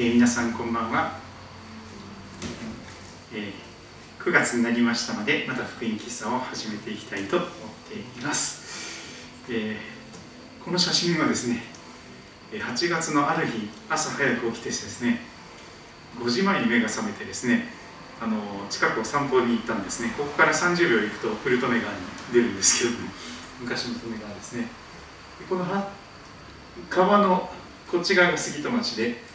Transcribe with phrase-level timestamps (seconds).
[0.00, 1.12] えー、皆さんこんばんは、
[3.34, 7.48] えー、9月になりましたのでまた福音喫茶を始めていきたいと思っ
[7.86, 11.64] ています、えー、この写真はですね
[12.50, 15.20] 8月のある日朝早く起きてですね
[16.18, 17.66] 5時前に目が覚めてですね
[18.22, 18.38] あの
[18.70, 20.14] 近くを散歩に行ったんですね。
[20.16, 21.98] ここから30秒行くとフルトネ川に
[22.32, 23.08] 出るんですけども
[23.60, 24.66] 昔の利根川ですね。
[25.46, 25.66] この
[26.88, 27.50] 川の
[27.90, 29.29] こっち側が杉戸町で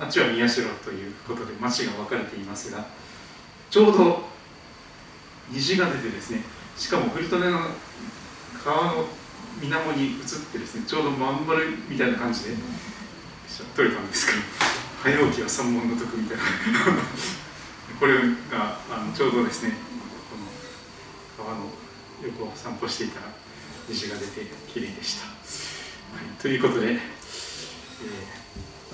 [0.00, 2.86] あっちは宮代ということで町が分かれていますが
[3.68, 4.22] ちょうど
[5.50, 6.42] 虹が出てですね
[6.76, 7.58] しかも古利根の
[8.64, 9.04] 川の
[9.60, 10.16] 水面に映っ
[10.52, 12.50] てですねちょうどまん丸みたいな感じで
[13.76, 14.38] 撮れたんですけど
[15.02, 16.42] 早起きは三問の徳みたいな。
[18.00, 18.14] これ
[18.50, 19.74] があのちょうどですね
[20.30, 21.70] この川の
[22.22, 23.26] 横を散歩していたら
[23.88, 25.32] 虹が出て綺麗でした、は
[26.22, 28.39] い、ということで、えー、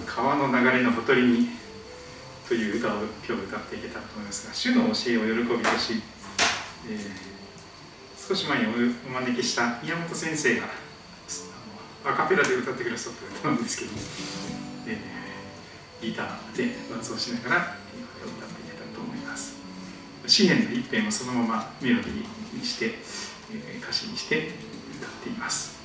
[0.04, 1.48] 川の流れのほとりに」
[2.48, 6.00] という歌を今日歌っていけたらと思いますが主の教えを喜びとし、
[6.88, 10.68] えー、少し前にお招きした宮本先生が
[12.04, 13.90] アカペラで歌ってくださった歌なんですけど、
[14.86, 17.76] えー、ギターで伴奏しながら
[18.22, 19.56] 歌っていけたらと思います
[20.26, 22.94] 詩篇の一編をそのままメロディーにして、
[23.52, 24.50] えー、歌詞にして
[25.00, 25.75] 歌っています。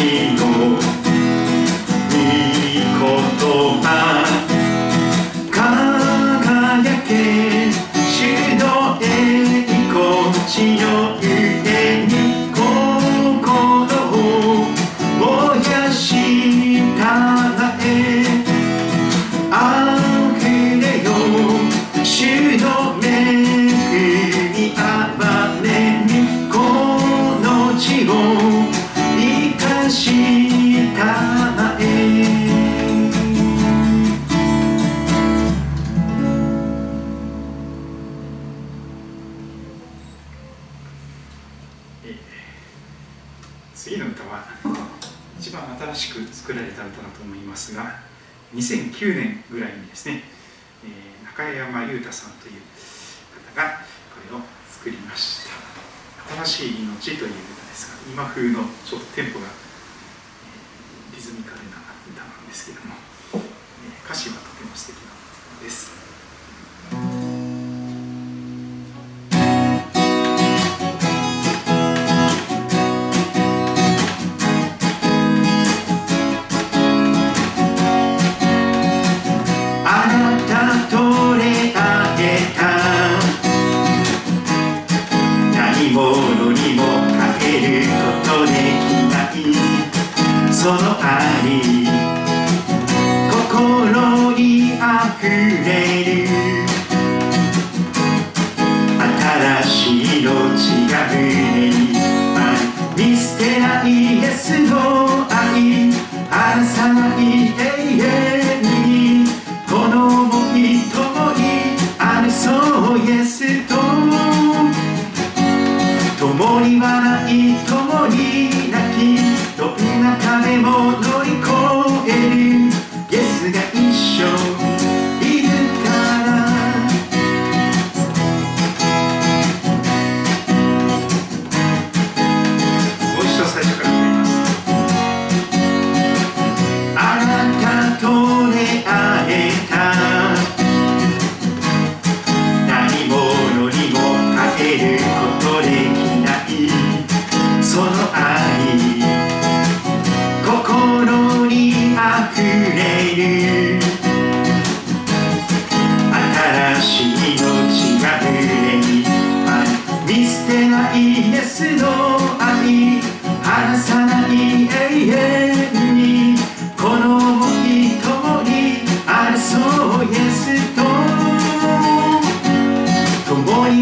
[0.00, 0.29] see.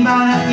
[0.08, 0.48] mana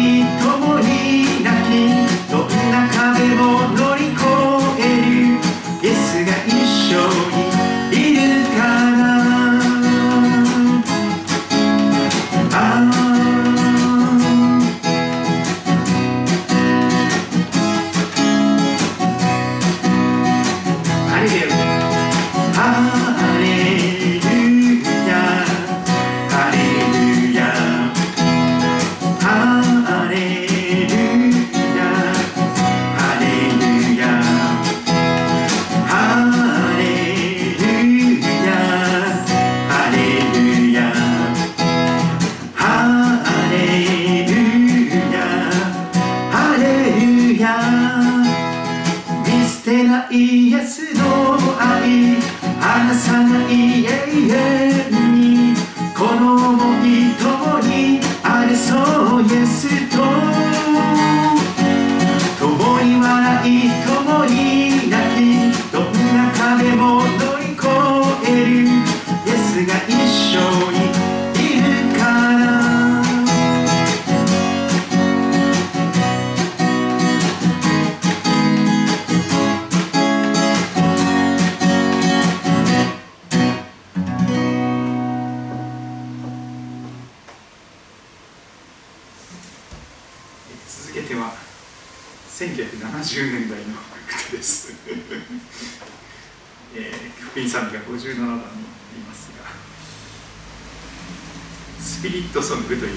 [102.05, 102.91] ピリットソングという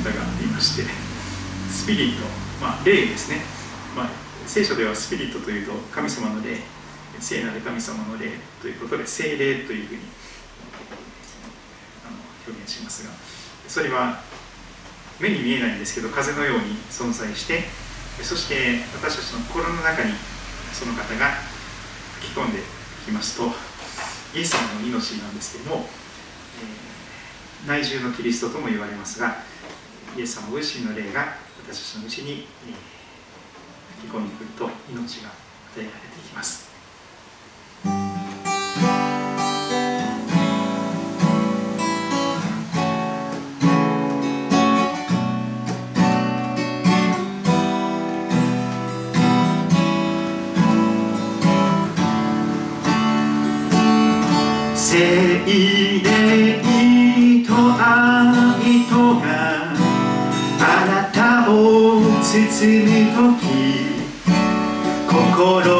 [0.00, 0.82] 歌がありまして
[1.68, 2.24] スピリット、
[2.58, 3.42] まあ、霊ですね、
[3.94, 4.08] まあ、
[4.46, 6.56] 聖書ではスピリットというと神様の霊
[7.20, 8.30] 聖なる神様の霊
[8.62, 10.00] ということで聖霊というふうに
[12.48, 13.12] 表現しますが
[13.68, 14.22] それは
[15.20, 17.64] 目に見えないんですけど風のように存在して
[18.22, 20.12] そして私たちの心の中に
[20.72, 21.32] その方が
[22.20, 22.62] 吹き込んでい
[23.04, 23.52] きますと
[24.34, 25.84] イエス様の命なんですけども、
[26.62, 26.95] えー
[27.66, 29.36] 内住のキリストとも言われますが
[30.16, 31.36] イエス様ご自身の霊が
[31.66, 32.46] 私たちのうちに、
[33.98, 35.30] 吹き込んでくると命が
[35.74, 36.65] 与えられていきます。
[62.66, 63.46] 包む時
[65.06, 65.75] 心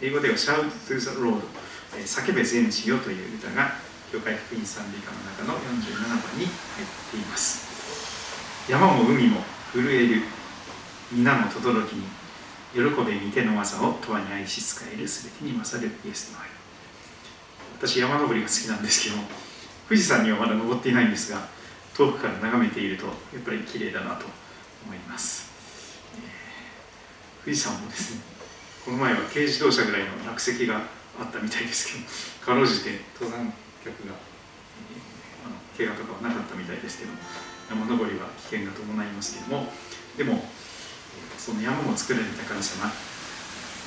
[0.00, 1.42] 英語では「Shout to the Lord」
[2.04, 3.76] 叫べ全地よ」という歌が
[4.12, 6.50] 教会福音賛美歌の中の47番に入っ
[7.10, 7.68] ています。
[8.68, 10.22] 山も海も震える
[11.10, 12.02] 皆も轟に
[12.74, 16.48] 喜べ見ての技を永遠に愛し仕えるすべてに勝るイエスの愛
[17.78, 19.16] 私山登りが好きなんですけど
[19.88, 21.48] 富士山にはまだ登っていないんですが
[21.96, 24.26] 遠くから眺めているとやっぱり綺麗だなと
[24.84, 25.50] 思います、
[26.14, 28.37] えー富士山もですね
[28.88, 30.80] この前は軽自動車ぐらいの落石が
[31.20, 32.08] あったみたいですけど
[32.40, 33.52] かろうじて登山
[33.84, 34.16] 客が、
[35.44, 37.12] あの怪我とかはなかったみたいですけど
[37.68, 39.70] 山登りは危険が伴いますけども
[40.16, 40.40] でも、
[41.36, 42.90] その山も作られた神様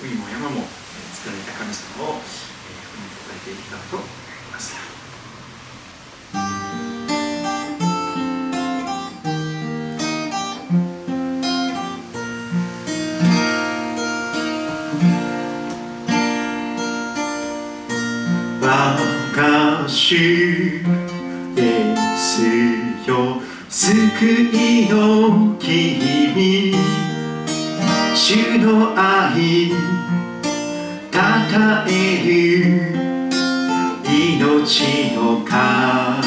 [0.05, 0.69] 海も山も
[1.17, 4.07] 作られた神様を、え、褒めたたえていたと思い
[4.53, 4.90] ます。
[20.11, 20.17] 主
[21.55, 22.43] です
[23.07, 23.41] よ。
[23.69, 23.95] 救
[24.51, 26.75] いの君
[28.13, 29.71] 主の愛
[31.09, 31.89] たたえ
[32.25, 32.91] る
[34.05, 36.20] 命の神。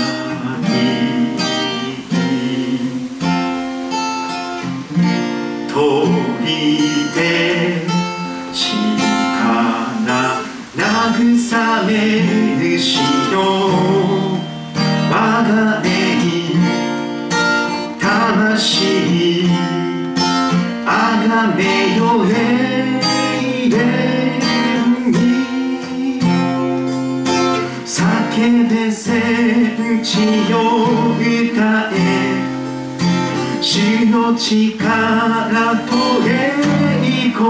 [30.14, 30.58] 戦地を
[31.18, 31.94] 歌え
[33.60, 35.90] 主の力と
[36.24, 36.52] 栄
[37.32, 37.42] 光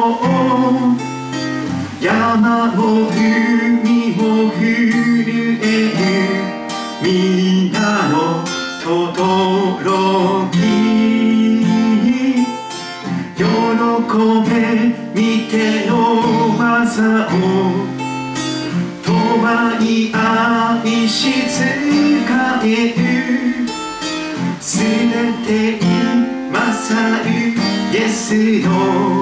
[2.01, 2.81] 山も
[3.11, 4.61] 海も震
[5.63, 6.09] える
[7.03, 8.15] 皆の
[8.83, 9.45] 轟
[13.37, 13.43] 喜
[14.49, 14.74] べ
[28.33, 29.14] イエ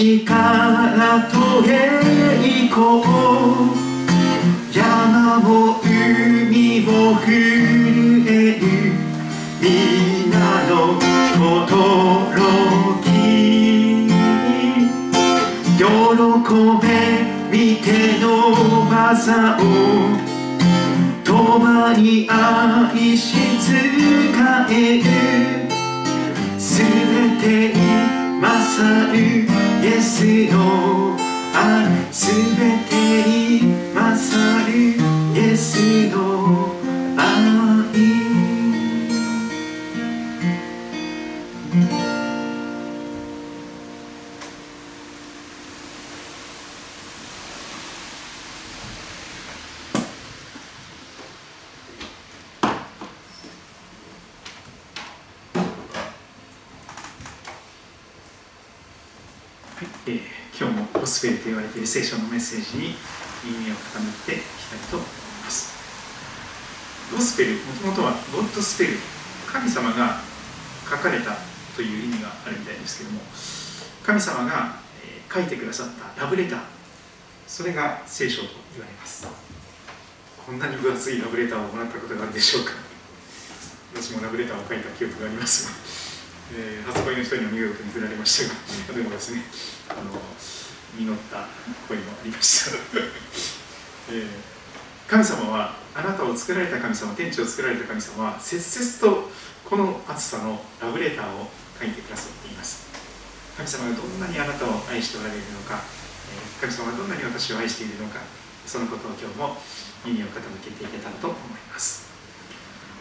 [0.00, 3.04] 力と栄光
[4.72, 8.62] 山も海も震える。
[9.60, 10.96] 皆の
[11.36, 13.06] 驚き
[15.76, 15.82] 喜
[16.80, 16.88] べ
[17.50, 17.86] 見て
[18.20, 18.24] の
[18.88, 19.60] 技を
[21.22, 23.68] 共に愛し使
[24.70, 25.04] える
[26.58, 26.88] すべ
[27.42, 31.14] てにまさるイエスの
[31.54, 34.96] あすべてに勝る
[35.34, 36.79] イエスの
[61.20, 62.96] スペルと言われている聖書のメッセージに
[63.44, 65.08] 耳を傾けていきたいと思い
[65.44, 65.68] ます。
[67.12, 68.96] ゴスペル、もともとはゴッドスペル、
[69.44, 70.16] 神様が
[70.88, 71.36] 書かれた
[71.76, 73.20] という意味があるみたいですけども、
[74.02, 74.80] 神様が、
[75.30, 76.60] 書いてくださったラブレター、
[77.46, 79.28] それが聖書と言われます。
[80.46, 82.72] こんなに分厚いラブレターをもらったことがあるでしょうか。
[83.94, 85.72] 私もラブレターを書いた記憶がありますが。
[86.56, 89.44] えー発売の人には見事に振られましたが、 でもですね、
[89.90, 90.20] あの
[90.98, 91.46] 実った
[91.88, 92.76] 声もありました、
[94.12, 94.50] えー
[95.10, 99.26] 神様は、あなたを作られた神様、天地を作られた神様は、切々と
[99.66, 101.50] この暑さのラブレターを
[101.80, 102.86] 書いてくださっています。
[103.56, 105.82] 神様がどんなにあなたを愛しておられるのか、
[106.30, 108.20] えー神様がどんなに私を愛しているのか、
[108.64, 109.58] そのことを今日も
[110.06, 111.40] 耳を傾けていけたらと思い
[111.72, 112.06] ます。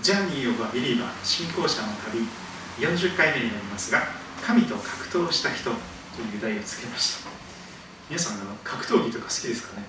[0.01, 2.25] Journey of a Believer、信仰者の旅、
[2.81, 4.01] 40回目になりますが、
[4.41, 5.77] 神と格闘した人と
[6.25, 7.38] いう題をつけました。
[8.09, 9.85] 皆さん、あの格闘技とか好きですかね？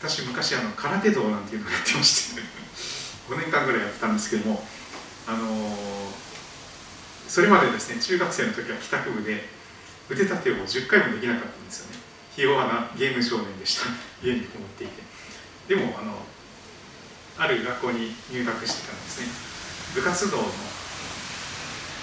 [0.00, 2.40] 私、昔あの、空手道なんていうのをやってまして、
[3.28, 4.66] 5年間ぐらいやってたんですけども、
[5.26, 6.26] あのー
[7.28, 9.48] それまでですね、中学生の時は帰宅部で、
[10.08, 11.98] 腕立てを10回もできなかったんですよね。
[12.36, 13.86] ひ弱なゲーム少年でした。
[14.22, 15.02] 家にこもっていて。
[15.66, 16.24] でも、あの、
[17.36, 19.26] ある学校に入学してからですね、
[19.94, 20.54] 部活動の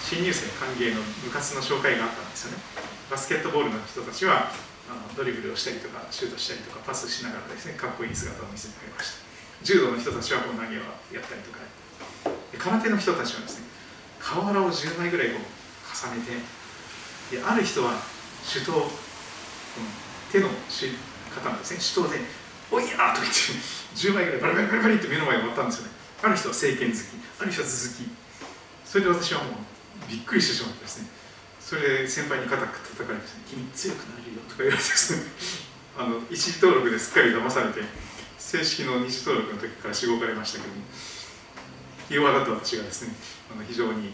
[0.07, 2.57] 新入生歓迎の部活の紹介があったんですよね。
[3.09, 4.51] バスケットボールの人たちは
[4.89, 9.23] あのドリブルをしたりとか、シュートしたりとか、パスしながらですね、かっこいい姿を見せてくれました。
[9.63, 10.83] 柔道の人たちはこう投げを
[11.15, 11.63] やったりとか、
[12.57, 13.65] 空手の人たちはですね、
[14.19, 15.43] 瓦を10枚ぐらいこう
[15.91, 16.25] 重ね
[17.29, 17.95] て、である人は
[18.43, 18.91] 手刀、この
[20.31, 22.19] 手の方なんですね、手刀で、
[22.71, 23.55] おいやと言って、
[23.95, 25.91] 10枚ぐらいバリバリバリバリって目の前に割ったんですよね。
[26.23, 27.01] ある人は聖剣好き、
[27.39, 28.07] ある人は続き。
[28.85, 29.53] それで私はもう
[30.07, 31.07] びっくりしてしまってですね、
[31.59, 35.23] それで先輩に肩叩かれて、君強くなれるよとか言われてですね、
[35.97, 37.81] あの一時登録ですっかり騙されて、
[38.37, 40.73] 正式の二次登録の時からしごかれましたけど、
[42.09, 43.15] 弱だった私がですね、
[43.53, 44.13] あの非常に、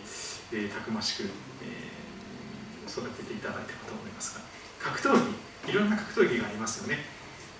[0.51, 4.41] えーたくましく、えー育てていただいたかと思いますが、
[4.79, 7.05] 格闘技、いろんな格闘技がありますよね。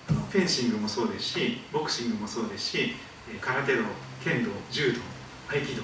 [0.08, 2.96] あのフェンシングもそうですし、ボクシングもそうですし、
[3.40, 3.84] 空手道、
[4.24, 4.98] 剣道、柔道、
[5.48, 5.82] 合気道、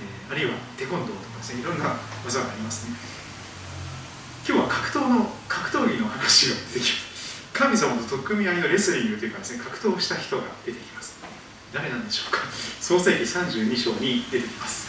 [0.00, 2.96] えーあるいはテコンドーとかですね、いろんな技がありますね。
[4.48, 5.30] 今日は格闘の
[5.74, 7.50] 闘技の話が出てきます。
[7.52, 11.18] 神様と取っ組み合いのレスリングというかですね、格闘をした人が出てきます。
[11.72, 12.38] 誰なんでしょうか。
[12.80, 14.86] 創世記32章に出てきます。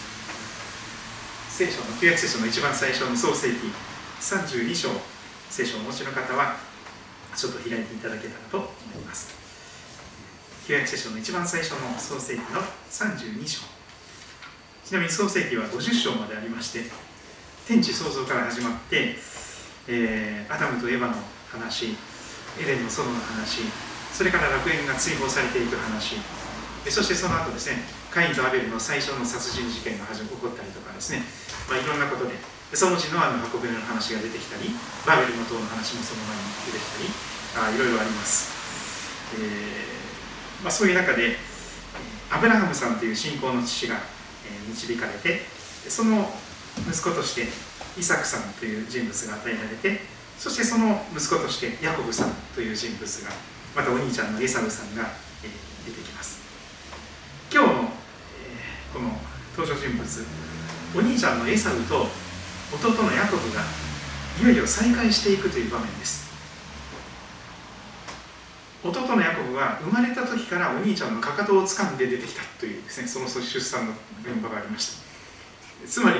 [1.49, 3.55] 聖書の旧約聖書の一番最初の創世記
[4.21, 4.89] 32章、
[5.49, 6.57] 聖書をお持ちの方は
[7.35, 8.67] ちょっと開いていただけたらと思
[9.01, 9.33] います。
[10.67, 13.61] 旧約聖書の一番最初の創世記の32章。
[14.85, 16.83] ちなみに創世記は50章までありまして、
[17.67, 19.15] 天地創造から始まって、
[19.87, 21.13] えーアダムとエヴァの
[21.51, 21.97] 話、
[22.59, 23.65] エデンの園の話、
[24.13, 26.17] それから楽園が追放されていく話、
[26.87, 31.23] そしてその後ですね、カインとアベルの最初の殺人事件が起こったりとかですね、
[31.67, 32.37] まあ、いろんなことで、
[32.73, 34.69] そのうちノアの箱舟の話が出てきたり、
[35.05, 36.85] バベルの塔の話もその前に出てき
[37.57, 38.53] たり、あいろいろあります。
[39.35, 41.35] えーまあ、そういう中で、
[42.31, 43.99] アブラハムさんという信仰の父が、
[44.69, 45.41] 導かれて、
[45.89, 46.31] その
[46.89, 47.47] 息子として
[47.97, 50.01] イサクさんという人物が与えられて、
[50.37, 53.29] そしてその息子としてヤコブさんという人物が、
[53.75, 55.03] またお兄ちゃんのエサウさんが、
[55.43, 56.41] えー出てきます。
[57.51, 59.11] 今日の、えーこの
[59.55, 60.05] 登場人物
[60.95, 62.07] お兄ちゃんのエサウと
[62.73, 63.61] 弟のヤコブが
[64.41, 66.25] いよいよ再会していくという場面です
[68.83, 74.97] 弟のヤコブは生まれた時からお兄ちゃんのかかとを掴んで出てきたというですねその出産の現場がありまし
[75.81, 76.19] たつまり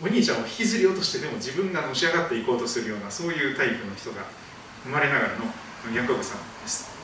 [0.00, 4.22] お兄ちゃんを引きずり落としてでも自分がのし上がっていこうとするようなそういうタイプの人が
[4.84, 5.44] 生まれながらの
[5.94, 6.98] ヤコブさんです。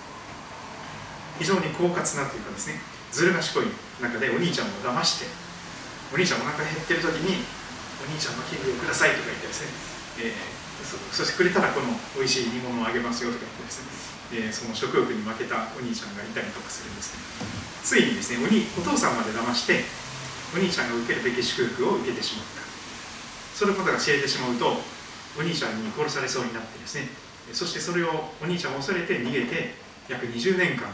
[1.39, 2.79] 非常に狡猾なというかですね
[3.11, 3.67] ずる賢い
[3.99, 5.27] 中でお兄ちゃんを騙して
[6.15, 7.43] お兄ちゃんお腹減ってる時に
[7.99, 9.67] お兄ちゃんのキングをくださいとか言ってです
[10.23, 13.83] ね、えー、そそしてくれたらこの美味しい煮物をあげますよとか言ってです
[14.31, 17.27] ね、えー、その食欲に負けたお兄ちゃんがいたりとかするんですけど
[17.83, 19.83] ついにですねおにお父さんまで騙して
[20.55, 22.64] お兄ちゃんが受けるべき祝福を受けてしまった。
[23.55, 24.83] そのことが知れてしまうと
[25.39, 27.09] お兄ちゃんに殺されそうになってですね。
[27.53, 29.75] そしてそれをお兄ちゃんを恐れて逃げて
[30.09, 30.89] 約20年間、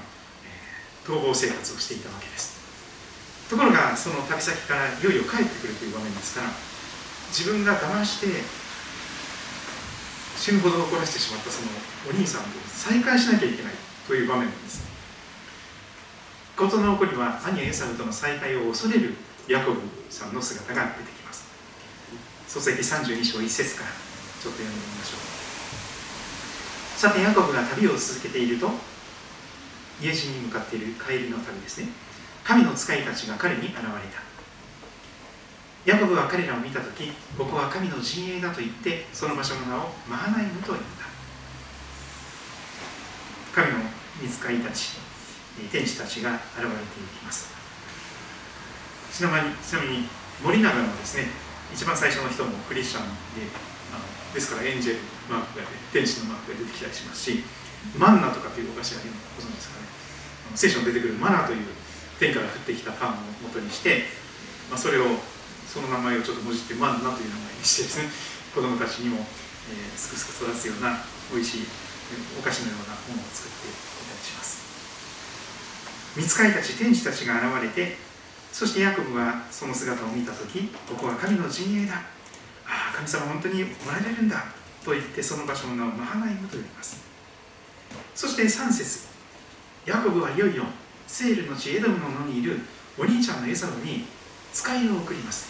[1.06, 2.60] 逃亡生活をしていたわけです。
[3.48, 6.50] ところがその旅先からいよいよ帰ってくるという場面ですから
[7.34, 8.44] 自分が騙して
[10.36, 11.68] 死ぬほど怒らせてしまったその
[12.08, 13.72] お兄さんと再会しなきゃいけない
[14.06, 14.88] という場面なんです。
[16.56, 19.14] 事の起こりは兄エサウとの再会を恐れる
[19.48, 21.19] ヤコブさんの姿が出てきます。
[22.50, 23.90] 漱石32章1節から
[24.42, 25.18] ちょっと読んでみましょう。
[26.98, 28.68] さてヤコブが旅を続けていると
[30.02, 31.86] 家路に向かっている帰りの旅ですね。
[32.42, 33.88] 神の使いたちが彼に現れた。
[35.86, 41.04] ヤコブは彼らを見た時ここは神の陣営だと言ってその場所の名をマハナイムと言った
[43.62, 43.78] 神の
[44.20, 44.98] 見つかりたち
[45.70, 46.78] 天使たちが現れてい
[47.16, 47.54] きます。
[49.12, 49.50] ちなみ
[49.98, 50.08] に
[50.42, 51.28] 森永のですね
[51.72, 53.06] 一番最初の人もクリスチャン
[53.38, 53.46] で
[53.94, 54.04] あの
[54.34, 54.98] ですからエンジェル
[55.30, 57.44] マークが天使のマークが出てきたりしますし
[57.96, 59.88] マンナとかというお菓子があるのご存知ですかね。
[60.54, 61.66] 聖書に出てくるマナという
[62.18, 64.04] 天から降ってきたパンを元にして、
[64.68, 65.06] まあ、それを
[65.66, 68.10] その名前をちょっともじってマンナという名前にしてですね
[68.52, 69.24] 子供たちにも、
[69.70, 70.98] えー、すくすく育つような
[71.32, 71.66] 美味しい
[72.38, 74.60] お菓子のようなものを作っていたりします。
[76.16, 77.96] 見つかりたち天使たちが現れて
[78.52, 81.94] そしてヤコブはその姿を見た時ここは神の陣営だ。
[82.66, 84.44] ああ神様本当におられるんだ。
[84.84, 87.02] と言ってその場所の名をマハナイムと呼びます。
[88.14, 89.08] そして3節
[89.86, 90.64] ヤコブはいよいよ
[91.06, 92.60] セールの地エドムの野にいる
[92.98, 94.04] お兄ちゃんのエサウに
[94.52, 95.48] 使いを送ります。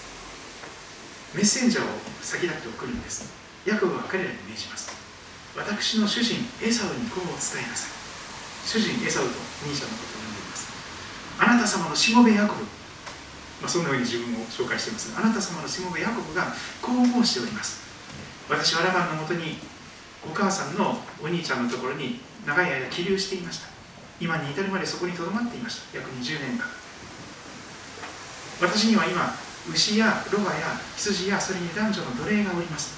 [1.34, 1.88] メッセンジャーを
[2.22, 3.32] 先立って送るんです。
[3.66, 4.90] ヤコブは彼らに命じます。
[5.56, 7.90] 私の主人エサウにこう伝えなさい。
[8.66, 9.30] 主人エサウと
[9.64, 10.68] お兄ちゃんのことを呼んでいます。
[11.38, 12.79] あなた様のしもべヤコブ
[13.60, 15.12] まあ、そんなふうに自分を紹介しています。
[15.16, 17.80] あなた様のしもべヤコブがこう申しております。
[18.48, 19.58] 私はラバンのもとに
[20.24, 23.68] お母さんのお兄ちゃんのところに長い間起立していました。
[24.20, 25.98] 今に至るまでそこにとどまっていました。
[25.98, 26.64] 約20年間。
[28.60, 29.32] 私には今
[29.72, 32.96] 牛やロバや羊やそれに男女の奴隷がおります。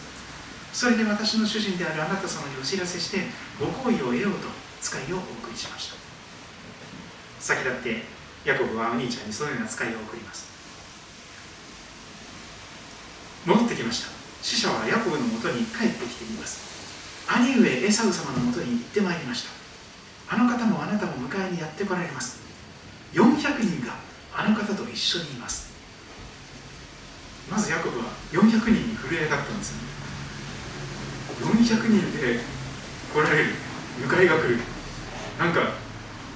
[0.73, 3.27] それで私の主人であるあなた様にお知らせして
[3.61, 4.49] ご好意を得ようと
[4.81, 5.97] 使いをお送りしました。
[7.41, 8.03] 先立って
[8.45, 10.52] ヤコブはお兄ちゃんにそのような使いを送ります。
[13.47, 14.11] 戻ってきました。
[14.43, 16.63] 死者はヤコブのもとに帰ってきています。
[17.29, 20.35] 兄上エサウ様のもとに行ってまいりました。
[20.35, 22.41] あの方もあなたも迎えにやってこられます。
[23.13, 23.95] 400人が
[24.35, 25.73] あの方と一緒にいます。
[27.51, 29.73] まずヤコブは400人に震え上がったんです。
[31.41, 32.41] よ400人で
[33.13, 33.51] 来られる
[34.01, 34.59] 迎えが来る。
[35.39, 35.61] なんか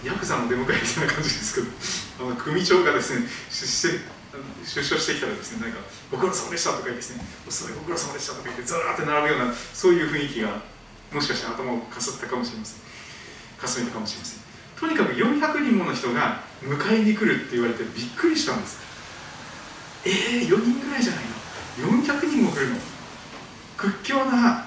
[0.05, 1.67] ヤクザの出迎えみたいな感じですけど。
[2.19, 3.27] あの組長がですね
[4.65, 5.79] 出所してきたらですねなんか
[6.11, 10.63] ご苦労様でしたとか言ってですねお勤めご苦労様でしたとか言ってずらーって並ぶようなそういう雰囲気が
[11.13, 12.81] もしかして頭をかすったかもしれません。
[13.59, 14.41] かすめたかもしれません。
[14.79, 18.79] とにかく400人もの人が迎えに来るって言われてびっくりしたんです。
[20.05, 21.25] えー、4人ぐらいじゃない
[21.81, 22.03] の。
[22.03, 22.77] 400人も来るの。
[23.77, 24.67] 屈強な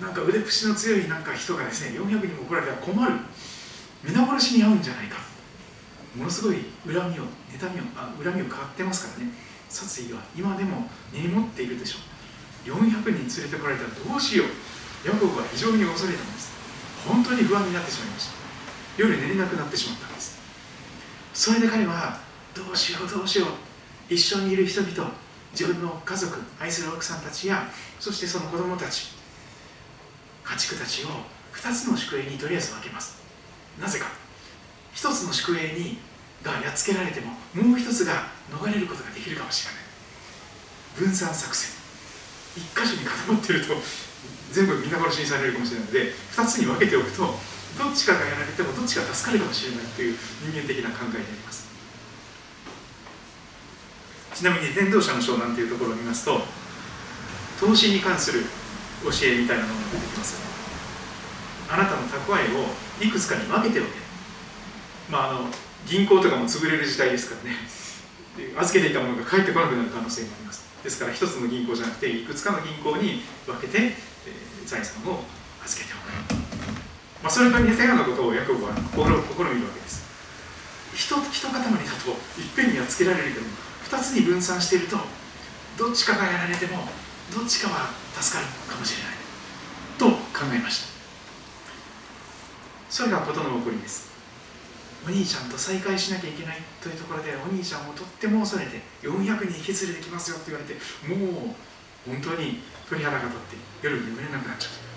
[0.00, 3.14] なんか腕っぷしの強いなんか人がですね400人も来られたら困る。
[4.02, 5.27] 皆殺しに遭うんじゃないか。
[6.18, 9.32] ものすごい恨みを妬みをあ恨みを買ってますからね。
[9.68, 11.98] 殺意は今でも根に持っているでしょ
[12.66, 12.68] う。
[12.68, 14.48] 400人連れてこられたらどうしよう。
[15.06, 16.50] ヤコブは非常に恐れたんです。
[17.06, 18.32] 本当に不安になってしまいました。
[18.96, 20.38] 夜寝れなくなってしまったんです。
[21.32, 22.18] それで彼は
[22.54, 24.12] どうしようどうしよう。
[24.12, 25.12] 一緒にいる人々
[25.52, 27.68] 自分の家族愛する奥さんたちや
[28.00, 29.12] そしてその子供たち
[30.44, 31.08] 家畜たちを
[31.54, 33.20] 2つの宿営にとりあえず分けます。
[33.80, 34.06] なぜか。
[34.94, 35.98] 1つの宿営に
[36.42, 39.82] がやっつけられてももう一つが逃れることができるかもしれない。
[40.96, 41.70] 分散作戦。
[42.56, 43.74] 一箇所に固まってると
[44.50, 51.68] 全部皆殺しにされるかもしれないので2つに分けておくとどっちかがやられてもどっちか助かるかもしれないという人間的な考えになります。
[54.34, 56.40] ちなみに伝道者の章なんていうところを見ますと
[57.60, 58.42] 投資に関する
[59.02, 60.38] 教えみたいなものが出てきます。
[61.70, 63.90] あなたの蓄えをいくつかに分けておけ。
[65.10, 65.50] まああの
[65.86, 67.56] 銀行とかも潰れる時代ですからね。
[68.56, 70.66] 預けていたものが返ってこなくなる可能性もあります。
[70.82, 75.24] ですから一つの銀行じゃなくていくつかの銀行に分けて、えー、財産を
[75.64, 76.38] 預けておく、
[77.22, 80.06] まあ、それと似たようなことをヤコブは試みるわけです。
[80.94, 81.76] 一一塊だといっ
[82.56, 83.46] ぺんにはつけられるけど
[83.96, 84.96] 2つに分散していると
[85.76, 86.88] どっちかがやられても
[87.34, 89.18] どっちかは助かるかもしれない。
[89.98, 90.88] と考えました。
[92.88, 94.07] それが事の起こりです。
[95.06, 100.74] お兄ちゃんと再会しなきゃいけないというところでお兄ちゃんをとっても恐れて400人引き連れてきますよって言われて
[101.06, 101.54] もう
[102.06, 104.88] 本当に鳥肌が立って夜眠れなくなっちゃった。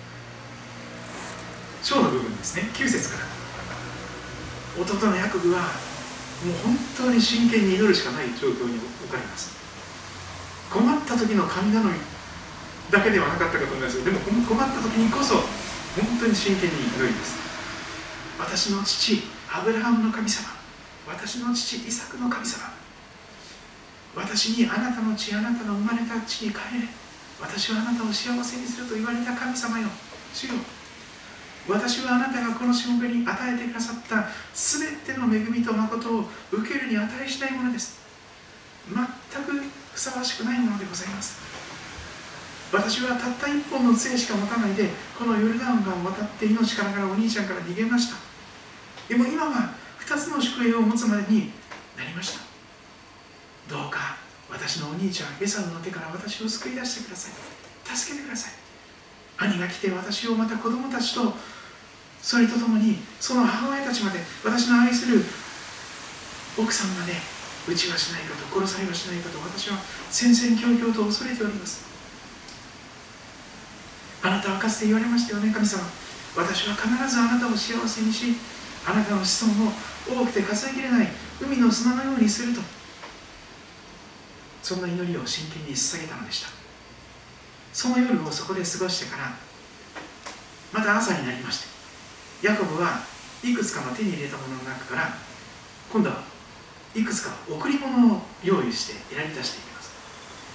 [1.82, 2.70] 章の部分ですね。
[2.72, 3.26] 9節から。
[4.82, 9.52] 弟のヤコブはもう本当に真剣に祈るしかない状況に置かれます。
[10.70, 11.92] 困った時の神頼み
[12.90, 14.04] だけではなかったかと思いますよ。
[14.04, 17.36] でも困った時にこそ本当に真剣に祈りです。
[18.38, 20.48] 私の父アブラハムの神様
[21.06, 22.72] 私の父イサクの神様
[24.16, 26.88] 私にあなたの地あなたの生まれた地に帰れ
[27.38, 29.88] 私はあなたを幸せにすると言われた神様よ。
[30.32, 30.54] 主よ
[31.68, 38.00] 私はあなたがこの種目に与えてくださった全ての恵みと誠を受けるに値しないものです。
[38.88, 39.62] 全く
[39.92, 41.40] ふさわしくないものでございます。
[42.72, 44.88] 私はたった一本の杖しか持たないで
[45.18, 48.31] このヨルダン川を渡って命からがらお兄ちゃんから逃げました。
[49.12, 51.52] でも今は2つの宿営を持つまでに
[51.98, 52.40] なりました。
[53.68, 54.16] どうか
[54.48, 57.94] 私のお兄ちゃんエサの手から私を救い出してください。
[57.94, 58.52] 助けてください。
[59.36, 61.34] 兄が来て私をまた子供たちと
[62.22, 65.20] それとともにその母親たちまで私の愛する
[66.56, 67.12] 奥さんまで
[67.68, 69.76] 打ちはしないかと殺されはしないかと私は
[70.08, 71.84] 戦々恐々と恐れております。
[74.22, 75.82] あなたはかつて言われましたよね神様。
[76.34, 78.40] 私は必ずあなたを幸せにし
[78.86, 81.08] あなたの子孫を多くて数えきれない
[81.40, 82.60] 海の砂のようにすると。
[84.62, 86.48] そんな祈りを真剣に捧げたのでした。
[87.72, 89.34] その夜をそこで過ごしてから
[90.72, 91.66] また朝になりまして
[92.46, 93.00] ヤコブは
[93.42, 95.14] いくつかの手に入れたものの中から
[95.90, 96.22] 今度は
[96.94, 99.90] いくつか贈り物を用意して選び出していきます。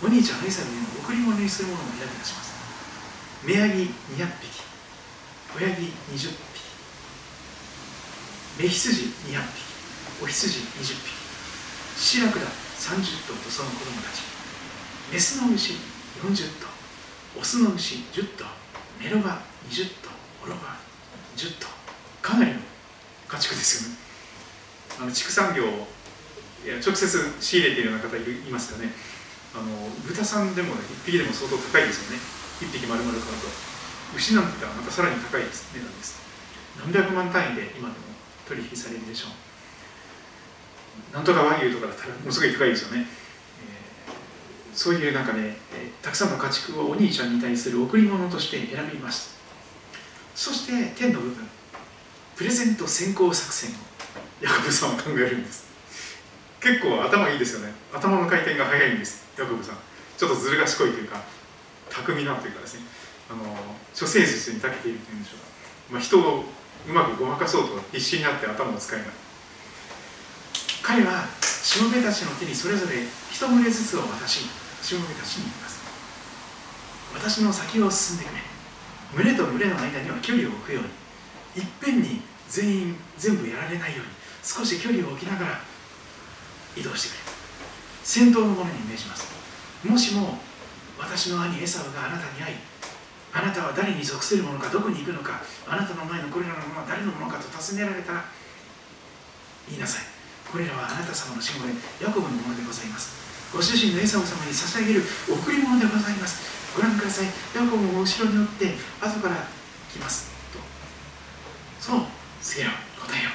[0.04, 2.54] お兄ちゃんエサルに贈り物にするものを選び出します。
[3.44, 3.90] 目ヤギ200
[4.40, 4.62] 匹
[5.54, 6.57] 子ヤギ20匹
[8.58, 11.14] 雌羊200匹お羊20匹
[11.96, 14.22] シラクダ30頭とその子供たち。
[15.14, 15.74] メスの牛
[16.22, 16.68] 40頭
[17.40, 18.46] オスの牛10頭
[19.00, 20.10] メロバ20頭
[20.44, 20.76] オロバ
[21.38, 21.68] 10頭
[22.22, 22.60] かなりの
[23.28, 23.98] 家畜ですよね。
[25.02, 25.88] あの畜産業を
[26.66, 27.06] 直接
[27.40, 28.92] 仕入れているような方いますかね。
[29.54, 29.70] あの
[30.02, 32.24] 豚さんでも、ね、1匹でも相当高いですよね。
[32.62, 33.48] 1匹丸々買うと。
[34.16, 36.18] 牛なんてったらまたさらに高いです値段です。
[36.82, 38.17] 何百万単位で今でも
[38.48, 41.14] 取引されるでしょう。
[41.14, 49.38] なんとか和牛とかだったらものすごい高いですよね、えー、そういうなんかね、えー、たくさんの家畜をお兄ちゃんに対する贈り物として選びます。
[50.36, 51.48] そして天の部分
[52.36, 53.74] プレゼント先行作戦を
[54.42, 55.68] ヤコブさんは考えるんです。
[56.60, 57.74] 結構頭いいですよね。
[57.94, 59.78] 頭の回転が速いんですヤコブさん。
[60.18, 61.22] ちょっとずる賢いというか
[61.90, 62.82] 巧みなというかですね。
[63.30, 63.56] あの
[63.98, 65.46] 処世術に長けているというんでしょうか、
[65.92, 66.46] まあ、人を
[66.88, 69.08] うまくごまかそうと必死になって頭を使いない。
[70.82, 74.48] 彼はしもべたちの手にそれぞれ一群れずつを渡し
[74.82, 75.82] しもべたちに言います。
[77.14, 79.24] 私の先を進んでくれ。
[79.24, 81.64] 群れと群れの間には距離を置くように。
[81.64, 84.12] いっぺんに全員全部やられないように。
[84.44, 85.60] 少し距離を置きながら
[86.76, 87.18] 移動してくれ。
[88.04, 89.28] 先頭の者に命じます。
[89.84, 90.40] もしも
[90.98, 92.56] 私の兄エサウがあなたに会い
[93.38, 98.26] あなたは誰に属するものかどこに行くのかあなたの前のこれらのものは誰のものかと尋ねられたら
[99.70, 100.06] 言いなさい。
[100.50, 103.14] これらはあなた様のしもべヤコブのものでございます。
[103.54, 106.42] ご主人のエサオ様に捧げる贈り物でございます。
[106.74, 107.28] ご覧ください。
[107.54, 109.46] ヤコブも後ろに追って後から
[109.92, 110.32] 来ます。
[110.52, 110.60] と。
[111.80, 112.02] そう
[112.42, 112.72] せよ
[113.06, 113.30] 答えよ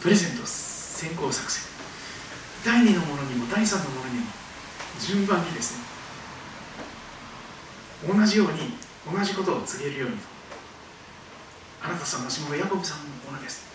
[0.00, 1.64] プレゼント先行作戦。
[2.64, 4.26] 第2のものにも第3のものにも
[5.00, 5.87] 順番にですね
[8.06, 8.74] 同じように
[9.10, 10.22] 同じことを告げるようにと。
[11.82, 13.66] あなた様のしもべヤコブさんのものです。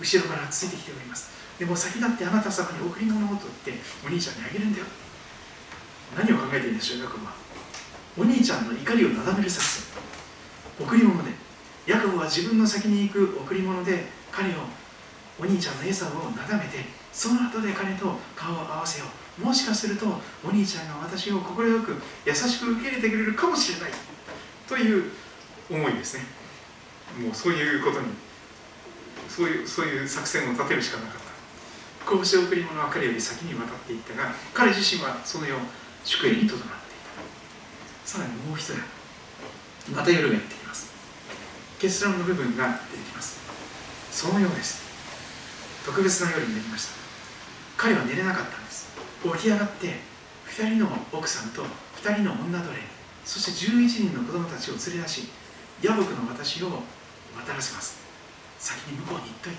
[0.00, 1.30] 後ろからついてきております。
[1.58, 4.86] でも先立ってあなた様に贈り物をと言ってお兄ちゃんにあげるんだよ。
[6.16, 7.32] 何を考えているんでしょうヤコブは。
[8.16, 9.84] お兄ちゃんの怒りをなだめる作戦
[10.80, 11.30] 贈り物で。
[11.86, 14.52] ヤコブは自分の先に行く贈り物で彼を
[15.40, 19.27] お兄ちゃんのエサをなだめてその後で彼と顔を合わせよう。
[19.42, 20.06] もしかすると
[20.44, 21.96] お兄ちゃんが私を快く
[22.26, 23.90] 優しく受け入れてくれるかもしれない
[24.68, 25.12] という
[25.70, 26.24] 思いですね。
[27.22, 28.08] もうそういうことに
[29.28, 31.28] そういうそういう作戦を立てるしかなかった。
[32.10, 35.54] こうして贈り物は彼より先に渡っていったが彼自身はその世
[36.04, 36.96] 宿営にとどまってい
[38.04, 38.10] た。
[38.10, 38.74] さらにもう一人
[39.94, 40.90] また夜がやってきます。
[41.78, 43.38] 結論の部分が出てきます。
[44.10, 44.82] そのようです。
[45.86, 46.92] 特別な夜になりました。
[47.76, 48.57] 彼は寝れなかった。
[49.22, 49.96] 起き上がって
[50.46, 51.62] 2人の奥さんと
[52.02, 52.76] 2人の女奴隷
[53.24, 55.28] そして11人の子供たちを連れ出し
[55.82, 56.82] 野木の私を
[57.36, 57.98] 渡らせます。
[58.58, 59.58] 先に向こうに行っといて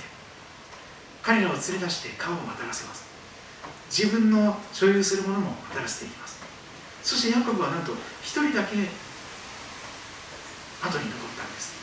[1.22, 3.08] 彼らを連れ出して川を渡らせます。
[3.90, 6.40] 自分の所有するものも渡らせていきます。
[7.04, 7.94] そしてヤコブはなんと
[8.24, 11.02] 一人だけ後に残っ
[11.38, 11.74] たんです。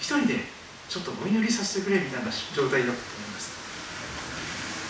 [0.00, 0.44] 一人で
[0.88, 3.50] ちょっとお祈りさせてくれみたいな状態だったと思います。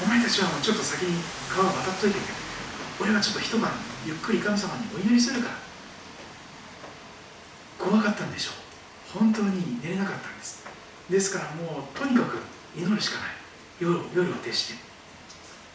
[0.03, 2.35] お前たちはもうちょっと先に川を渡っといてくれ。
[3.01, 3.71] 俺はちょっと一晩
[4.07, 5.55] ゆっくり神様にお祈りするから。
[7.79, 9.19] 怖かったんでしょう。
[9.19, 10.65] 本当に寝れなかったんです。
[11.09, 12.39] ですからもうとにかく
[12.77, 13.29] 祈るしかない。
[13.81, 14.91] 夜夜を徹して。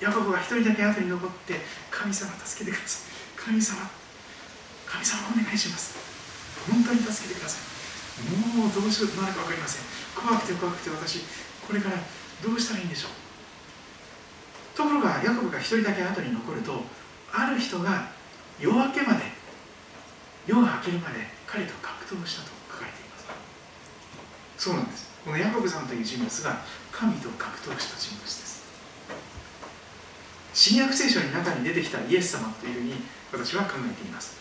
[0.01, 3.11] ヤコブが一人だけ後に残って神様助けてください。
[3.37, 3.89] 神様
[4.85, 5.95] 神様お願いします。
[6.69, 7.61] 本当に助けてください。
[8.57, 9.83] もうどうしようとなるか分かりません。
[10.15, 11.21] 怖くて怖くて私
[11.67, 11.97] これから
[12.41, 13.24] どうしたらいいんでしょう。
[14.75, 16.83] ところがヤコブが一人だけ後に残ると
[17.31, 18.11] ある人が
[18.59, 19.23] 夜明けまで
[20.45, 21.15] 夜が明けるまで
[21.47, 23.25] 彼と格闘したと書かれています。
[24.57, 25.09] そうなんです。
[25.23, 26.61] このヤコブさんという人物が
[26.91, 28.63] 神と格闘した人物です。
[30.53, 32.93] 新約聖書の中に出てきたイエス様というふうに
[33.31, 34.37] 私は考えています。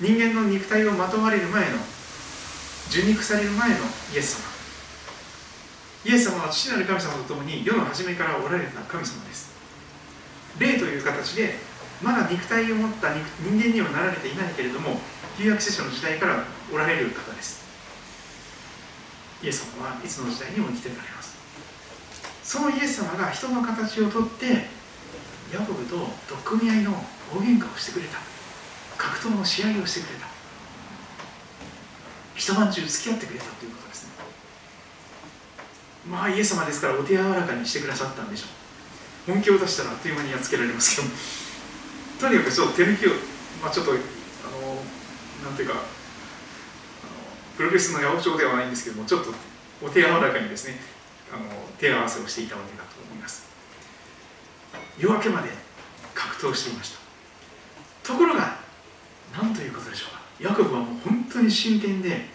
[0.00, 1.76] 人間の肉体をまとわれる前の
[2.88, 3.76] 受肉される前の
[4.14, 4.51] イエス様。
[6.04, 9.52] イエス様は父なる神様と共に世の初めからおられた神様です。
[10.58, 11.54] 霊という形で
[12.02, 14.98] まだ肉体を持った人間にはなられていないけれども
[15.38, 17.62] 旧約聖書の時代からおられる方です。
[19.42, 21.36] イエス様はいつの時代にも生きておられます。
[22.42, 24.66] そのイエス様が人の形をとって
[25.52, 26.92] ヤコブと取っ組み合いの
[27.32, 28.18] 大喧嘩をしてくれた。
[28.98, 30.26] 格闘の試合をしてくれた。
[32.34, 33.81] 一晩中付き合ってくれたということ。
[36.08, 38.46] まあイエス様ですからお手柔らかにしてくださったんでしょ
[39.28, 39.32] う。
[39.32, 43.10] 本気を出したらあっという間にやっつけられますけどとにかくちょっと手抜きを
[43.62, 44.00] まあちょっとあの
[45.44, 45.82] なんていうかあの
[47.56, 49.32] プロレスの八百長ではないんですけどもちょっと
[49.80, 50.80] お手柔らかにですね
[51.32, 51.44] あの
[51.78, 53.46] 手合わせをしていたわけだと思います。
[54.98, 55.50] 夜明けまで
[56.14, 56.98] 格闘していました。
[58.02, 58.56] ところが
[59.32, 60.22] 何ということでしょうか。
[60.40, 62.26] ヤコブはもう本当に真剣で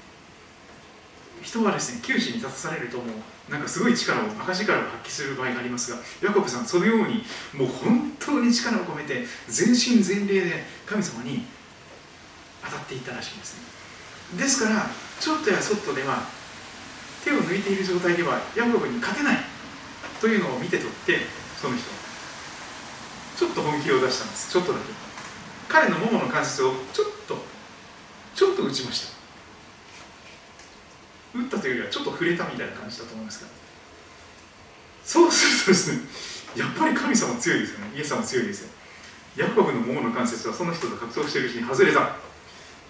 [1.41, 3.07] 人はですね窮地に立たされるともう
[3.50, 7.24] なんかすごい力を赤力を発揮する場合がありますがヤコブさんそのように
[7.54, 11.45] もう本当に力を込めて全身全霊で神様に
[12.64, 13.56] 当たっていったらしいんです
[14.34, 14.38] ね。
[14.38, 14.89] ですから
[15.20, 16.24] ちょっとやそっとでは
[17.24, 19.38] 手を抜いている状態ではヤコブに勝てない
[20.20, 21.20] というのを見て取って
[21.62, 21.86] その人。
[23.38, 24.52] ちょっと本気を出したんです。
[24.52, 24.86] ちょっとだけ。
[25.70, 27.38] 彼のももの関節をちょっと
[28.36, 29.16] ちょっと打ちました。
[31.36, 33.50] 打ったというよりはちょっと触れたみたいな感じだと思いますが
[35.04, 36.00] そうするとですね
[36.56, 37.92] やっぱり神様強いですよね。
[37.96, 38.70] イエス様強いですよ。
[39.36, 42.16] ヤコブのももの関節はその人と格闘しているうちに外れた。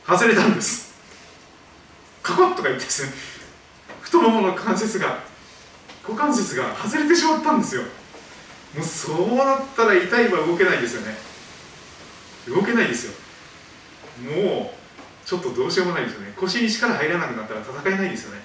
[0.08, 0.96] 外れたんです。
[2.24, 3.12] カコッとか言ってですね
[4.02, 5.20] 太ももの関節が
[6.04, 7.82] 股関節が外れてしまったんですよ。
[7.82, 11.16] もうそうなったら痛いは動けないですよね。
[12.48, 13.14] 動けないですよ。
[14.24, 14.77] もう
[15.28, 16.32] ちょっとどうしようもないですよね。
[16.38, 18.40] 腰に力入らなくなったら戦えないですよね。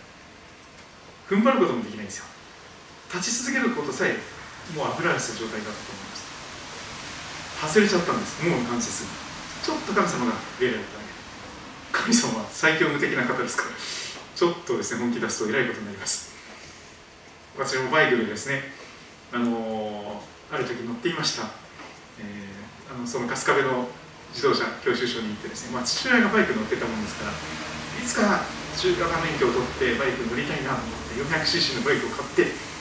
[1.30, 2.24] 踏ん張ることもできないんですよ。
[3.14, 4.18] 立ち続けることさえ
[4.74, 7.70] もう油らせた状態だったと思います。
[7.70, 8.42] 外れちゃったんです。
[8.42, 9.06] もう関節
[9.62, 12.10] ちょっと神様が触れられただけ。
[12.10, 13.70] 神様は最強無敵な方ですから。
[14.34, 16.34] ちょっとですね本気出すとえらいことになります。
[17.54, 18.74] 私もバイクでですね
[19.30, 21.46] あのー、ある時乗っていました、
[22.18, 23.88] えー、あのその春日部の
[24.32, 28.42] 自動車教習所に行ってですね、まあ、父親がバイク乗ってたもんですからいつか
[28.76, 32.72] 中華免許を取ってバイク乗りたいなと思って 400cc のバイクを買って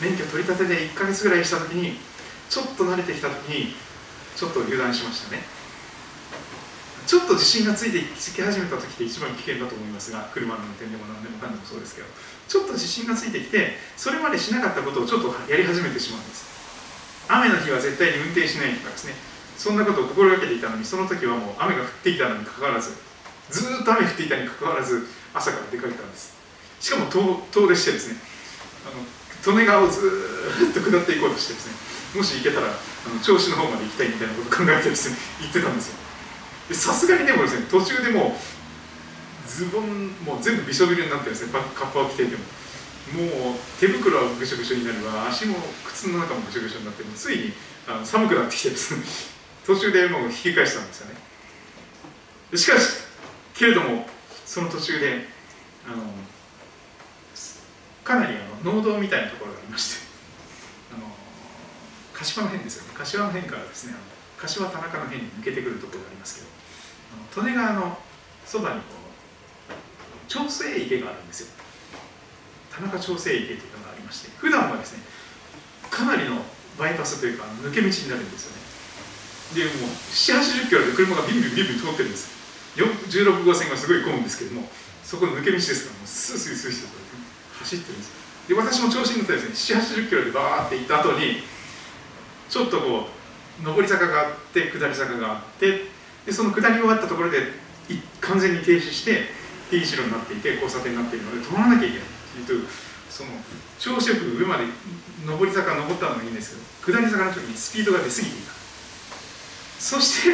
[0.00, 1.96] 免許取り立てで1ヶ月ぐらいした時に
[2.48, 3.74] ちょっと慣れてきた時に
[4.36, 5.42] ちょっと油断しましたね。
[7.06, 12.08] ちょっと自信がついてき始めた時って一番危険だと思いますが車の運転でも何でもかんでもそうですけど
[12.48, 16.44] ちょっと自信がついてきてそれまでしなかったことをちょっとやり始めてしまうんです。
[17.28, 19.14] 雨の日は絶対に運転しないとかですね。
[19.56, 22.92] そんなことを心がけていたのにその時はもう雨が降っていたのにかかわらず
[23.50, 26.36] ずっと雨降っていたにかかわらず朝から出かけたんです。
[26.80, 28.18] しかも遠出してですね
[28.84, 28.90] あ
[29.50, 30.00] の利根川をず
[30.70, 32.70] っと下っていこうとしてですねもし行けたらあ
[33.08, 35.96] の銚子の方まで行きたいみたいなことを考えてですね行ってたんですよ。
[36.68, 38.36] でさすがにでもですね途中でも
[39.46, 42.42] ズボンもう全部びしょびしょになってですねカッパを着ていても
[43.14, 45.54] もう手袋はぐしょぐしょになるわ足も
[45.86, 47.52] 靴の中もぐしょぐしょになってついに
[47.86, 49.04] あの寒くなってきてですね
[49.66, 51.16] 途中でもう引き返したんですよね。
[52.54, 53.02] しかし
[53.54, 54.06] けれども
[54.44, 55.26] その途中で
[55.84, 56.04] あの
[58.04, 60.06] かなりあの農道みたいなところがありまして
[60.94, 61.06] あの
[62.12, 62.94] 柏の辺ですよね。
[62.94, 64.02] 柏の辺からですねあの
[64.38, 66.46] 柏田中の辺に抜けてくるところがありますけど
[67.40, 67.98] あの利根川の
[68.44, 69.72] そばにこう
[70.28, 71.48] 長生池があるんですよ。
[72.70, 75.02] 田中長生池というのがありまして普段はですね
[75.90, 76.36] かなりの
[76.78, 78.65] バイパスというか抜け道になるんですよね。
[79.54, 82.34] でもう7 8 0キロで車がビンビンビンビン通ってるんです
[82.76, 84.68] 16号線がすごい混むんですけども
[85.04, 86.88] そこの抜け道ですからもうスースースースー
[87.60, 88.12] 走ってるんです
[88.48, 91.42] で私も調子に乗ってですね7 8 0キロでバーって行った後に
[92.48, 93.08] ちょっとこ
[93.62, 95.88] う上り坂があって下り坂があって
[96.26, 97.38] でその下り終わったところで
[98.20, 99.30] 完全に停止して
[99.70, 102.68] T 字路になっていて交差点になっているので止まらなきゃいけないというと
[103.08, 103.30] その
[103.78, 104.64] 調子よく上まで
[105.26, 108.55] 上り坂登ったのがいいんですけど下り坂の時にスピードが出過ぎていた。
[109.78, 110.30] そして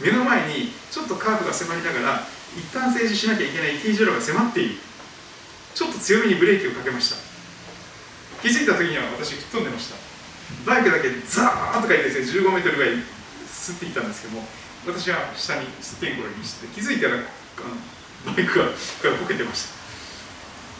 [0.00, 2.20] 目の前にちょっとカーブが迫りながら
[2.56, 4.74] 一旦静止しなきゃいけない T 字路が迫っている。
[5.74, 7.16] ちょっと強めにブレーキをかけました。
[8.42, 9.96] 気づいた時には私吹っ飛んでました。
[10.66, 12.92] バイクだけザーッとか言ってですね15メートルぐらい
[13.48, 14.44] 吸っていったんですけども
[14.86, 17.18] 私は下に吸ってんころにして気づいたらあ
[18.28, 19.74] のバイクがこけてました。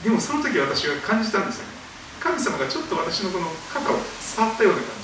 [0.05, 1.73] でもその時私は感じたんですよね。
[2.21, 5.04] 神様がちょっと私のこの肩を触ったような感じ。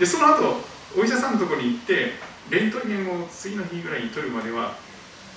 [0.00, 0.64] でその後
[0.96, 2.16] お医者さんのところに行って
[2.48, 4.74] レントゲンを次の日ぐらいに取るまでは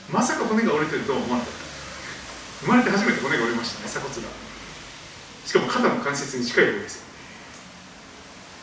[0.10, 1.64] まさか骨が折れてるとは思わなかった。
[2.64, 4.32] 生まれて初めて骨が折れましたね鎖骨が。
[5.46, 6.96] しかも肩の関節に近いところです。
[6.96, 7.04] よ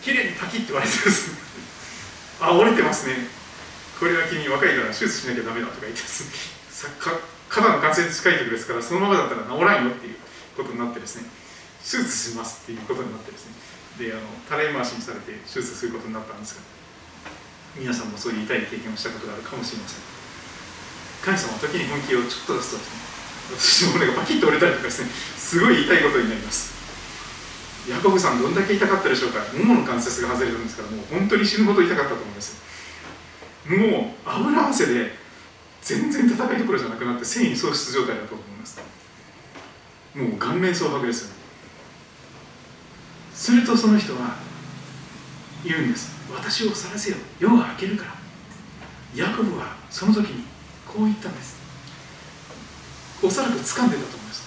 [0.01, 1.31] 綺麗にパキッと割れてます。
[2.41, 3.29] あ折れてますね。
[4.01, 6.25] これは君若いから手術しなきゃダメだとか言ってです。
[6.25, 6.97] ね
[7.53, 10.17] 肩の関節に近いところですからそのままだったら治らんよっていう
[10.57, 11.29] ことになってですね。
[11.85, 13.60] 手術しますっていうことになってですね。
[14.01, 16.65] であのたらい回しにされて手術することになったんですが
[17.77, 20.03] 皆さんもそういう痛い経験をしたことがあるかもしれません。
[21.21, 22.81] 神様は時に本気をちょっと出すと
[23.55, 26.73] ですね私の骨がパキッと折れたりとかですねすごい痛いことになります。
[27.89, 29.41] ヤコブさんどんだけ痛かったでしょうか。
[29.53, 32.61] ももの関節が外れるんですからもう本当に死ぬほど痛かったと思います。
[33.67, 35.13] もう油汗で
[35.83, 38.81] 全然戦いどころじゃなくなって繊維喪失状態だと思います。
[40.15, 41.40] もう顔面蒼白ですよね。
[43.41, 44.37] するとその人は
[45.65, 46.11] 言うんです。
[46.31, 47.17] 私を晒せよ。
[47.39, 48.15] 夜が明けるから。
[49.15, 50.45] ヤコブはその時に
[50.87, 51.57] こう言ったんです。
[53.23, 54.43] おそらく掴んでたと思います。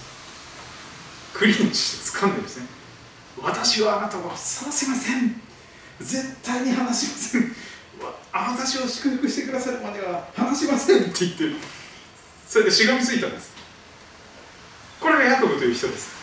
[1.34, 2.66] クリンチして掴んでですね。
[3.42, 5.40] 私はあなたを晒せません。
[5.98, 7.52] 絶対に話しません。
[8.32, 11.02] 私を祝福してくださるまでは話しません。
[11.02, 11.56] って言ってる。
[12.46, 13.50] それでしがみついたんです。
[15.00, 16.13] これがヤコブという人です。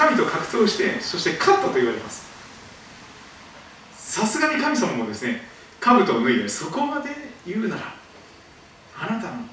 [0.00, 2.24] 神と格闘してそして勝ったと言われます。
[3.98, 5.42] さすがに神様もですね
[5.78, 7.10] 兜を脱いでそこまで
[7.46, 7.94] 言うなら
[8.98, 9.44] あなたの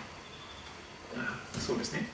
[1.59, 2.07] そうですね。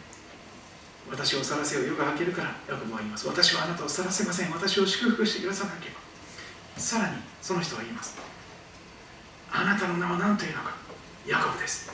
[1.11, 3.27] 私を晒せよ夜が明けるからヤコブは言います。
[3.27, 4.51] 私はあなたを晒せません。
[4.51, 5.99] 私を祝福してくださなければ。
[6.77, 8.17] さらにその人は言います。
[9.51, 10.75] あなたの名は何というのか。
[11.27, 11.91] ヤコブです。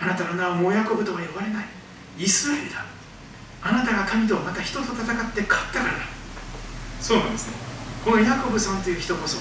[0.00, 1.66] あなたの名はもうヤコブとは呼ばれない。
[2.18, 2.91] イスラエルだ。
[3.62, 5.94] あなたが神とまた人と戦って勝ったから
[7.00, 7.56] そうなんですね。
[8.04, 9.38] このヤコブさんという人こそ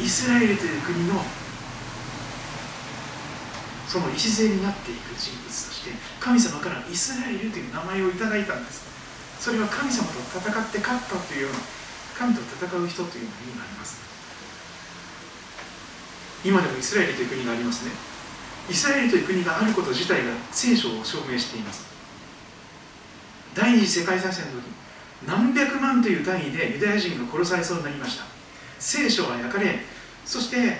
[0.00, 1.22] イスラエルという国の
[3.86, 8.88] その礎になっていく人物として神様からイスラエルという名前をいただいたんです。
[9.40, 11.58] それは神様と戦って勝ったというような
[12.18, 14.00] 神と戦う人という意味があります。
[16.44, 17.92] 今でもイスラエルという国がありますね。
[18.70, 21.97] イスラエルという国があること自体が聖書を証明しています。
[23.58, 24.70] 第二次世界大戦の時
[25.26, 28.24] 何百万という単位でユダヤ人が殺されそうになりました。
[28.78, 29.80] 聖書は焼かれ
[30.24, 30.78] そして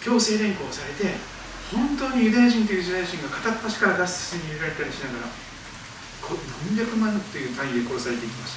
[0.00, 1.18] 強制連行されて
[1.74, 5.28] 本当にユダヤ人というユダヤ人が片っ端から脱出に入れられたりしながら
[6.70, 8.54] 何百万という単位で殺されていきまし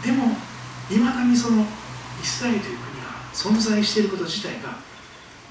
[0.00, 0.06] た。
[0.06, 0.36] でも
[0.90, 1.66] いまだにその
[2.22, 4.78] イスラエルという国が存在していること自体が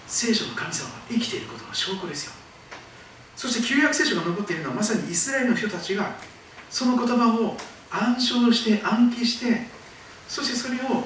[0.08, 2.39] 聖書の神様が生きていることの証拠ですよ。
[3.40, 6.18] そして旧約聖書が残っているのはまさにイスラエルの人たちが
[6.70, 7.56] その言葉を
[7.90, 9.62] 暗唱して暗記して
[10.28, 11.06] そしてそれを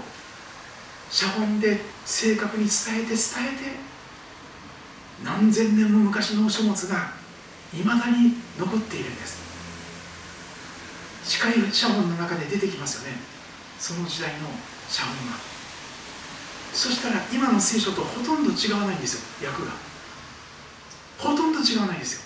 [1.12, 3.78] 写本で正確に伝えて伝えて
[5.24, 7.12] 何千年も昔の書物が
[7.72, 9.44] いまだに残っているんです。
[11.24, 13.18] 視界写本の中で出てきますよね。
[13.78, 14.48] その時代の
[14.90, 15.38] 写本が。
[16.74, 19.93] そしたら今の聖書とほとんど違わないんですよ訳が。
[21.18, 22.22] ほとんど違わないですよ。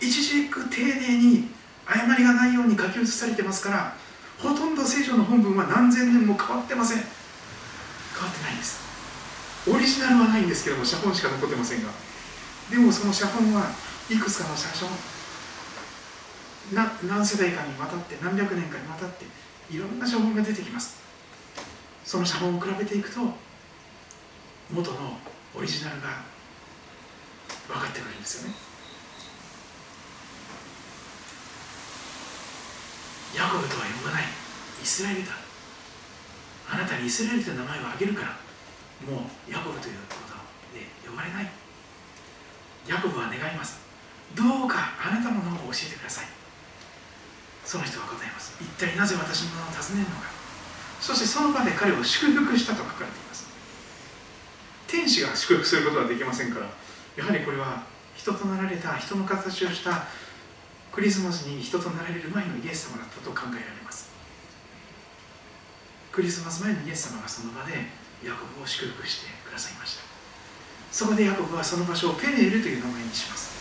[0.00, 1.48] 一軸丁寧に
[1.86, 3.96] 誤りがないように書き写されてますから
[4.38, 6.98] ほとんど聖書の本文は何千年も変わってません。
[6.98, 7.10] 変わ
[8.30, 8.80] ってないんです。
[9.68, 11.88] オリジナルはないんですけども写本しか残ってませんが。
[12.70, 13.70] でもその写本は
[14.10, 14.88] いくつかの写真
[16.74, 19.24] な何世代かにわたって何百年かにわたって
[19.70, 20.98] いろんな写本が出てきます。
[22.04, 23.20] その写本を比べていくと
[24.70, 25.18] 元の
[25.54, 26.22] オリジナルが
[27.68, 28.54] 分かってくるんですよね。
[33.34, 34.24] ヤコブとは呼ばない。
[34.82, 35.32] イスラエルだ。
[36.70, 38.46] あなたにイスラエルという名前を挙げるから。
[39.04, 40.32] もうヤコブということ
[40.72, 41.50] で呼ばれない。
[42.88, 43.78] ヤコブは願います。
[44.34, 46.26] どうかあなたの名を教えてください。
[47.64, 48.56] その人は答えます。
[48.60, 50.30] 一体なぜ私の名を尋ねるのか。
[51.00, 53.46] そしてその場で彼を祝福したと書かれています。
[54.86, 56.66] 天使が祝福することはできませんから。
[57.16, 57.82] やはりこれは
[58.14, 60.04] 人となられた人の形をした
[60.92, 64.08] クリスマスに人となられる前のイエス様だったと考えられます。
[66.12, 67.72] クリスマス前にイエス様がその場で
[68.24, 70.02] ヤコブを祝福してくださいました。
[70.90, 73.52] そこでヤコブはその場所をペネールという名前にします。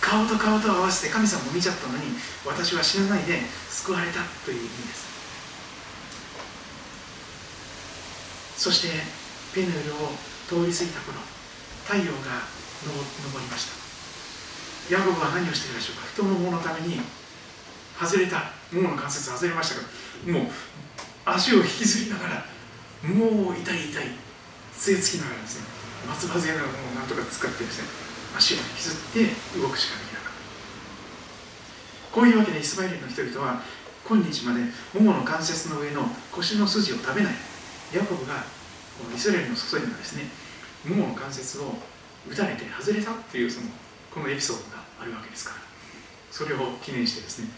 [0.00, 2.04] 顔と顔と合わせて神様を見ちゃったのに
[2.46, 5.06] 私は死なないで救われたという意味です。
[8.56, 8.88] そして
[9.52, 10.12] ペヌールを
[10.48, 11.20] 通り過ぎた頃
[11.84, 13.66] 太陽が昇りまし
[14.90, 14.94] た。
[14.94, 16.02] ヤコブは何をしているでしょうか？
[16.06, 17.00] 太もものために
[17.98, 19.88] 外れたももの関節外れましたか
[20.26, 20.46] らもう
[21.24, 22.44] 足を引きずりながら
[23.02, 24.04] もう痛い痛い
[24.76, 25.66] 杖つきながらですね
[26.06, 27.88] 松葉杖などもなんとか使ってですね
[28.36, 30.32] 足を引きずって動くしかできなかっ
[32.12, 32.14] た。
[32.14, 33.62] こういうわけでイスラエルの人々は
[34.06, 34.60] 今日まで
[34.94, 37.34] ももの関節の上の腰の筋を食べない
[37.92, 38.44] ヤコブが
[39.12, 40.30] イスラエルの祖先がですね
[40.84, 41.74] ももの関節を
[42.30, 43.68] 打たれて外れたっていうその
[44.12, 45.60] このエピソードがあるわけですから
[46.30, 47.48] それを記念してですね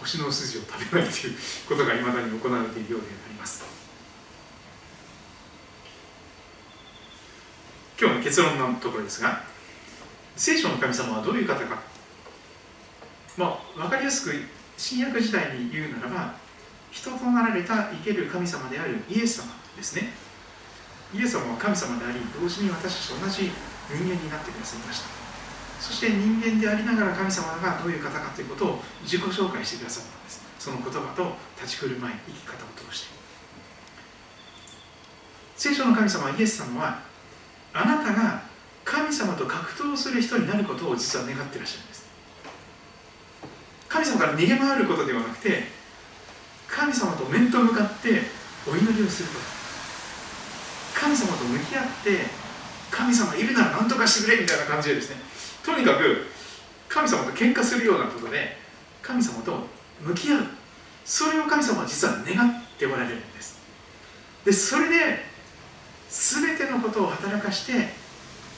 [0.00, 1.34] 腰の筋を食べないという
[1.68, 3.64] ことがいまだに行われているようであります
[8.00, 9.42] 今日の結論のところですが
[10.40, 11.82] 聖書の神様はどういう方か。
[13.36, 14.34] まあ分かりやすく
[14.78, 16.34] 新約時代に言うならば
[16.90, 20.08] 人となられた生ける神様であるイエス様ですね。
[21.12, 23.50] イエス様は神様であり同時に私たちと同じ
[23.90, 25.08] 人間になってくださいました。
[25.80, 30.42] そして人間でありながら神様がどういう方かということを自己紹介してくださったんです。
[30.58, 33.08] その言葉と立ち振る舞い生き方を通して。
[35.56, 37.00] 聖書の神様イエス様は
[37.72, 38.42] あなたが
[38.84, 42.06] 神様と格闘する人になることを実は願ってらっしゃるんです。
[43.88, 45.64] 神様から逃げ回ることではなくて
[46.68, 48.22] 神様と面と向かって
[48.66, 49.59] お祈りをすること。
[51.00, 52.26] 神様と向き合って
[52.90, 55.16] 神様いるなら何とかしてくれみたいな感じでですね
[55.64, 56.26] とにかく
[56.88, 58.58] 神様と喧嘩するようなことで
[59.00, 59.64] 神様と
[60.02, 60.42] 向き合う。
[61.04, 63.58] それを神様は実は願っておられるんです。
[64.44, 65.24] でそれで
[66.10, 67.88] 全てのことを働かして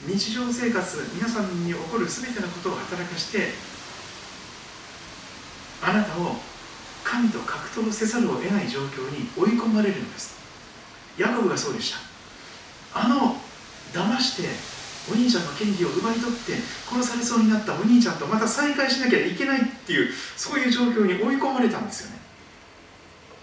[0.05, 3.49] 日常生活皆さんに起こる全てのことを働かして
[5.81, 6.35] あなたを
[7.03, 10.35] 神と格闘せざるを得ない状況に追い込まれるんです。
[11.17, 12.12] ヤコブがそうでした。
[12.93, 13.35] あの
[13.93, 14.49] 騙して
[15.11, 16.53] お兄ちゃんの権利を奪い取って
[16.87, 22.17] 殺されそうになったお兄ちゃんとまた再会しなきゃいけないっていうそういう状況に追い込まれたんですよね。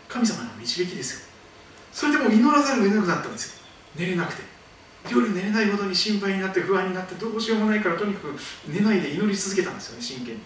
[0.09, 1.29] 神様の導きですよ。
[1.93, 3.63] それでも祈らざるを得なくなったんですよ。
[3.97, 4.43] 寝れなくて。
[5.09, 8.37] 夜寝れないほどに心配になって不安になってどうしようもないからとにかく
[8.69, 10.41] 寝ないで祈り続けたんですよね真剣に。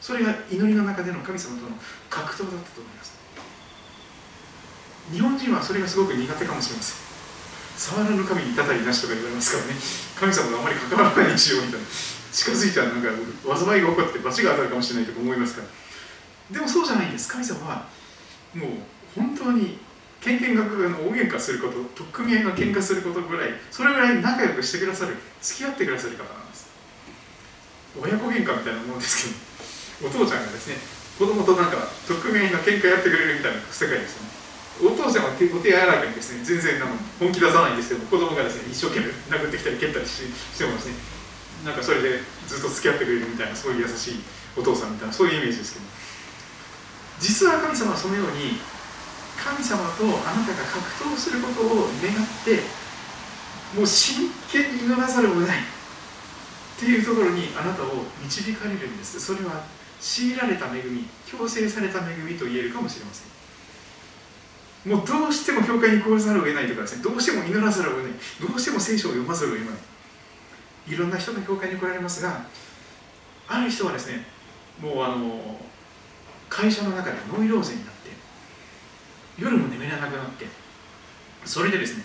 [0.00, 1.76] それが祈りの中での神様との
[2.10, 3.14] 格闘だったと思います。
[5.12, 7.03] 日本人はそれがすごく苦手かもしれません。
[7.76, 9.80] 触らぬ神にたたりなしとか言われますからね。
[10.18, 11.86] 神様があまり関わらないようにしようみたいな。
[12.32, 13.10] 近づいたらなんか
[13.56, 15.68] 災いが起こって罰が当たるかもしれないとか思いますから。
[16.54, 17.28] でもそうじゃないんです。
[17.28, 17.86] 神様は
[18.54, 18.70] もう
[19.14, 19.78] 本当に
[20.20, 20.68] けんけんが大
[21.12, 26.70] 喧嘩すること取っ組み合いの喧嘩することぐらいそれぐらい仲良くしてくださる付き合ってくださる方なんです。
[28.00, 29.28] 親子喧嘩みたいなものです
[30.00, 30.76] けどお父ちゃんがですね
[31.18, 31.76] 子供となんか
[32.08, 34.33] 取っ組み合いの喧嘩やってくれるみたいな世界ですよね。
[34.82, 40.94] お父さんはお手柔らかにですね全然なんか本気出さないんですけど子供がですね一生懸命殴ってきたり蹴ったりししてもですね
[41.64, 42.18] なんかそれで
[42.48, 44.20] ずっと付き合ってくれるみたいなそういう優しい
[44.58, 45.86] お父さんみたいなそういうイメージですけど。
[47.20, 48.58] 実は神様はそのように
[49.38, 52.60] 神様とあなたが格闘することを願って
[53.76, 55.62] もう真剣に祈らざるを得ないっ
[56.78, 59.20] ていうところにあなたを導かれるんです。
[59.20, 59.64] それは
[60.00, 63.33] 強いられた恵み強制された恵みと言えるかもしれません。
[64.84, 67.02] もうどうしても教会に来ざるを得ないとかですね。
[67.02, 68.12] どうしても祈らざるを得ない。
[68.40, 69.74] どうしても聖書を読まざるを得ない。
[70.86, 72.44] いろんな人が教会に来られますが
[73.48, 74.26] ある人はですね
[74.80, 75.58] もうあの
[76.48, 78.10] 会社の中でノイローゼになって
[79.38, 80.46] 夜も眠れなくなって
[81.44, 82.04] それでですね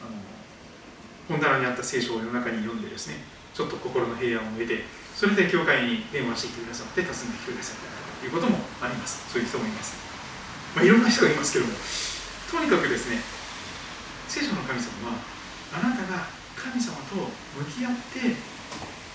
[0.00, 0.16] あの
[1.28, 3.16] 本棚にあった聖書を夜中に読んでですね
[3.52, 4.84] ちょっと心の平安を得て
[5.14, 9.32] それで教会に電話してきてくださって訪ねてきてくださったということもあります。
[9.32, 9.96] そういう人もいます、
[10.74, 11.72] まあ、いろんな人がいますけども
[12.50, 13.20] とにかくですね
[14.28, 15.18] 聖書の神様は
[15.74, 18.36] あなたが神様と向き合って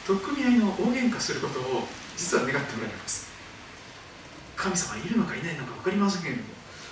[0.06, 1.88] 取っ組み合いの大喧嘩することを
[2.18, 3.32] 実は願っておられます。
[4.56, 6.48] 神様いるのかいないのか分かりませんけれども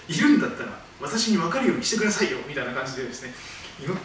[0.09, 3.33] いるんだったら私に分かるようにしてくださいよみたいな感じでですね
[3.79, 3.95] 祈っ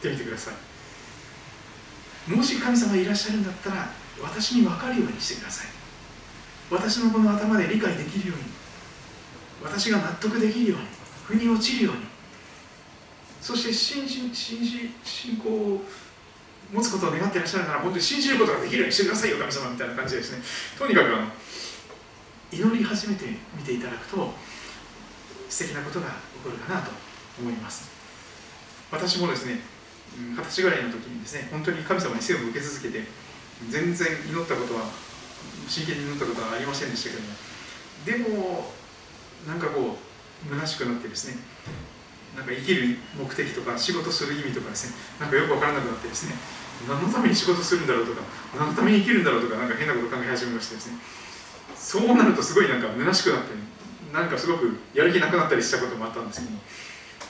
[0.00, 2.30] てみてください。
[2.30, 3.88] もし神様いらっしゃるんだったら
[4.22, 5.68] 私に分かるようにしてください。
[6.70, 8.44] 私のこの頭で理解できるように
[9.62, 10.86] 私が納得できるように
[11.38, 12.10] 腑に落ちるように。
[13.40, 15.82] そして信じ信じ信仰を
[16.72, 20.42] 持つことを願っていらっしゃるなら本当に信じることができるようにしてくださいよ神様みたいな感じですね。
[20.78, 21.26] とにかくあの
[22.52, 24.32] 祈り始めてみていただくと
[25.48, 26.12] 素敵なことが起
[26.44, 26.90] こるかなと
[27.40, 27.90] 思います。
[28.92, 29.60] 私もですね
[30.16, 33.04] 二十歳ぐらいの時にですね本当に神様に背を向け続けて
[33.68, 34.82] 全然祈ったことは
[35.68, 37.28] 真剣に祈ったことはありませんでしたけども
[38.04, 38.72] でも
[39.46, 41.36] なんかこう虚しくなってですね。
[42.36, 44.96] なんか生きる目的とか仕事する意味とかですね。
[45.20, 46.34] なんかよく分からなくなってですね。
[46.88, 48.22] 何のために仕事するんだろうとか
[48.56, 50.98] 何のために生きるんだろうとかなんか変なこと考え始めましてですね。
[51.76, 53.52] そうなるとすごいなんか虚しくなって
[54.12, 56.52] なんかすごくやる気なくなったりしたこともあったんですけど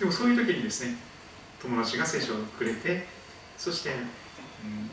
[0.00, 0.96] でもそういう時にですね
[1.62, 3.06] 友達が聖書をくれて
[3.56, 4.90] そして、うん、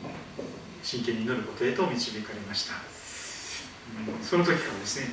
[0.82, 2.74] 真剣に祈ることへと導かれました、
[4.12, 5.06] うん、その時からですね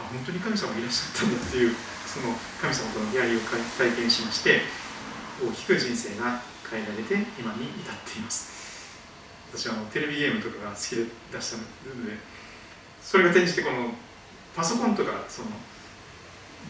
[0.00, 1.74] あ本当に神様がいらっしゃったんだっていう
[2.06, 3.40] その神様との出会いを
[3.76, 4.62] 体験しまして
[5.40, 8.52] 大きく人生が変えられて今に至っています。
[9.52, 12.16] 私はあのテレビゲームとかが好きで出したので
[13.02, 13.92] それが転じてこの
[14.56, 15.48] パソコンとかその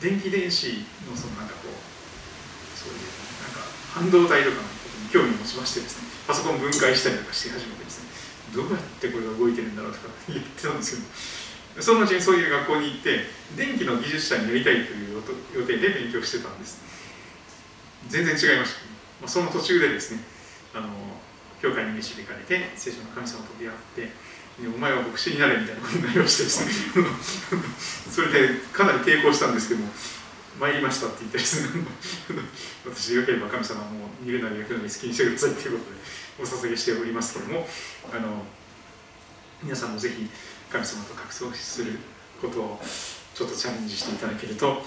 [0.01, 0.67] 電気電子
[1.07, 1.93] のそのなんかこう
[2.75, 3.07] そういう
[3.39, 3.63] なんか
[3.95, 8.11] 半導体とかのことに興味を持ちましてですねパソコン分解したりとかして始めてですね
[8.51, 11.07] どうやってこれが動いてるんだろうとか言ってたんですけど
[11.81, 13.21] そのうちにそういう学校に行って
[13.57, 15.23] 電気の技術者になりたいという
[15.55, 16.81] 予定で勉強してたんです。
[18.09, 18.81] 全然違いました、
[19.21, 20.21] まあ、その途中でですね
[20.75, 20.89] あの
[21.63, 24.11] 教会に導かれて聖書の神様と出会って
[24.67, 27.07] お前は牧師になれみたいなことになりましてですね。
[28.11, 29.89] それでかなり抵抗したんですけども
[30.61, 31.87] 参りましたって言ってですね。
[32.85, 35.97] 私でよければ神様も見るなり焼くなり好きにしてくださいということで
[36.39, 37.69] お捧げしておりますけども
[38.13, 38.45] あの
[39.63, 40.29] 皆さんもぜひ
[40.73, 41.99] 神様と格闘する
[42.41, 42.81] ことを
[43.35, 44.83] ちょっとチャレンジしていただけると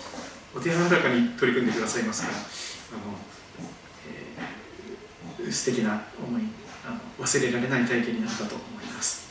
[0.55, 2.39] お手柔らかに取り組んでくださいますからあ
[3.05, 3.13] の、
[5.39, 6.41] えー、素敵な思い
[6.88, 9.25] あの忘れられない体験になったと思います。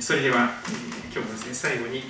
[0.00, 2.02] それでは、えー、今日はですね最後に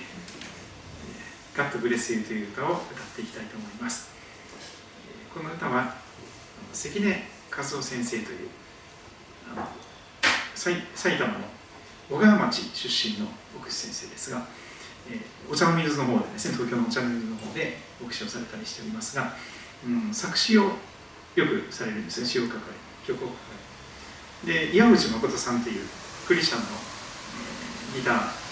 [1.55, 4.09] 「ガットブレスユー」という歌を歌っていきたいと思います。
[5.33, 5.95] この歌は
[6.73, 8.49] 関根和夫先生という
[10.95, 11.54] 埼玉の
[12.11, 13.27] 小川町出身の
[13.59, 14.47] 牧師先生ですが、
[15.09, 19.33] えー、お茶の水の方でですね東京のお茶の水の方で牧師をされたりしておりますが、
[19.87, 22.61] うん、作詞をよくされるんですね詩を書かれ
[23.07, 23.41] 曲を書か
[24.47, 25.87] れで岩渕誠さんという
[26.27, 28.45] クリスチャンの、えー、ギター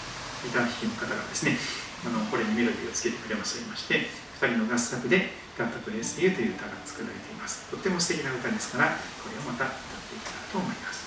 [0.43, 1.57] ギター弾きの方がですね
[2.05, 3.53] あのこれにメロディーをつけてくれまし
[3.87, 4.09] て
[4.41, 7.69] 2人の合作で「ガッタプレイスユー」という歌が作られています。
[7.71, 9.77] とっても素敵な歌ですからこれをまた歌っ
[10.09, 11.02] ていきたいと思います。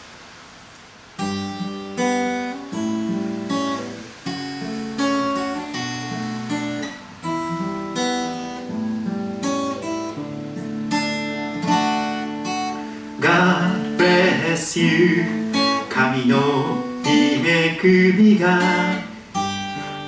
[14.77, 15.25] You
[15.89, 16.37] 神の
[17.03, 18.61] 日めくみが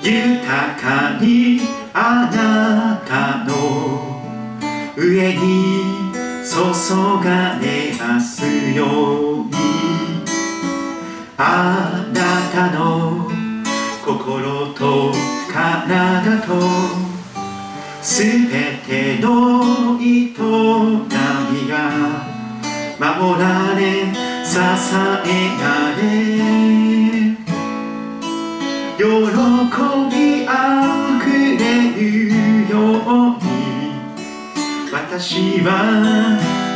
[0.03, 1.61] 豊かに
[1.91, 4.21] あなたの
[4.95, 6.11] 上に
[6.43, 6.53] 注
[7.23, 8.45] がれます
[8.75, 8.85] よ
[9.41, 9.53] うに。
[11.37, 13.27] あなたの
[14.05, 15.11] 心と
[15.51, 16.53] 体と
[18.01, 20.37] すべての営み
[21.69, 21.75] が
[22.99, 24.59] 守られ支え
[25.61, 26.01] られ
[28.97, 29.05] 喜
[30.09, 30.51] びあ
[31.21, 31.61] ふれ
[31.93, 32.01] る
[32.67, 33.13] よう
[33.45, 33.47] に
[34.91, 35.67] 私は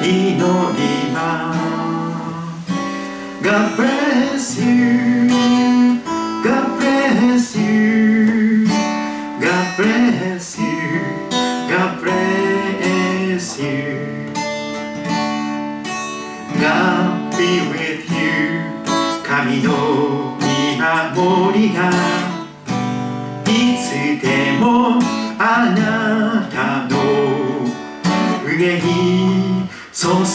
[0.03, 0.37] 祈
[0.77, 0.81] り
[1.13, 1.17] ま
[1.55, 1.57] す。
[3.41, 5.22] God bless you.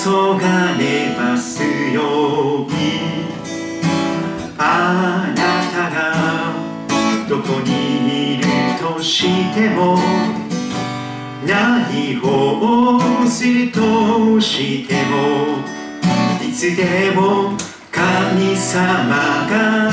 [0.09, 2.77] がれますように
[4.57, 8.45] あなたがどこにいる
[8.81, 9.99] としても
[11.47, 15.59] 何をするとしても
[16.43, 17.53] いつでも
[17.93, 19.91] 神様が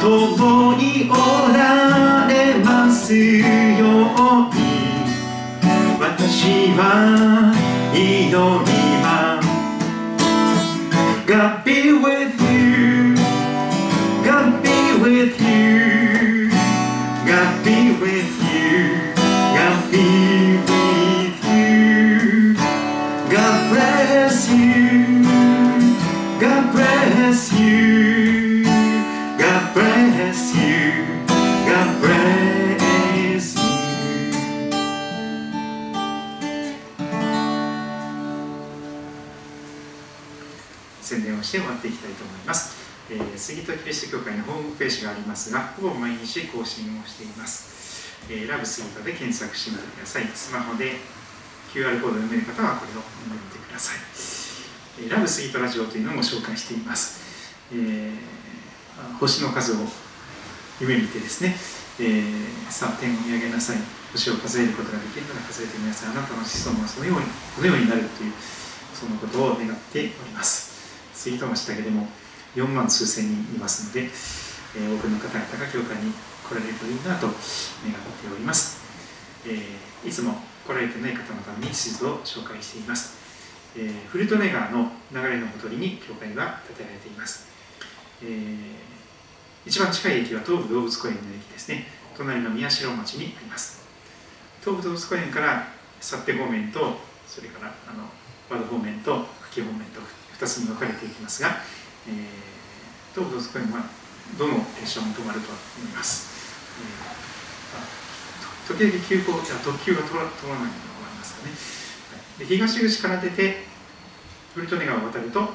[0.00, 1.14] 共にお
[1.56, 3.65] られます
[6.44, 7.54] は
[7.94, 8.75] 祈り
[43.46, 50.26] 杉戸キリスト教会のホームページがありますがほぼ毎日更新をしています、えーラブ杉戸で検索してみてください。
[50.34, 50.98] スマホで
[51.70, 54.02] QR コードを読める方はこれを読んでみてください、
[54.98, 58.18] えーラブ杉戸ラジオというのも紹介しています、えー
[59.20, 59.86] 星の数を
[60.80, 61.54] 夢見てですね、
[62.00, 63.78] えーさあ天を見上げなさい。
[64.10, 66.10] 星を数えることができるなら数えてみなさい。
[66.10, 68.32] あなたの子孫はそのようにこのようになるという
[68.92, 70.74] そのことを願っております。
[71.14, 72.08] 杉戸町だけでも
[72.56, 78.82] 4万数千人いますので、えー多くの方々が教会に来られるといいなと願っております、
[79.46, 80.34] えーいつも
[80.66, 83.16] 来られてない方のために地図を紹介しています、
[83.76, 87.46] えーフルトネ川の流れのほとりに教会が建てられています、
[88.22, 88.96] えー
[89.66, 91.88] 一番近い駅は東武動物公園の駅ですね。
[92.16, 93.82] 隣の宮代町にあります。
[94.60, 95.66] 東武動物公園から
[96.00, 96.94] 去って方面と
[97.26, 98.04] それからあの
[98.48, 100.00] 和田方面と久喜方面と
[100.38, 101.56] 2つに分かれていきますが、
[102.06, 102.45] えー
[103.16, 103.88] 東武動物公園は
[104.36, 106.28] どの列車も止まると思います、
[106.84, 107.16] えー
[108.66, 111.54] 時々急行や特急が通らないのがありますかね、
[112.36, 113.62] で東口から出て
[114.52, 115.54] 古利根川を渡ると、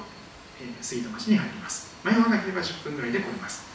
[0.64, 1.92] えー杉戸町に入ります。
[2.08, 3.68] 迷わなければ10分ぐらいで来れます。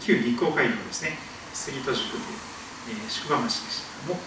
[0.00, 1.18] 旧日光街道ですね。
[1.52, 4.20] 杉戸宿という、えー宿場町でしたけども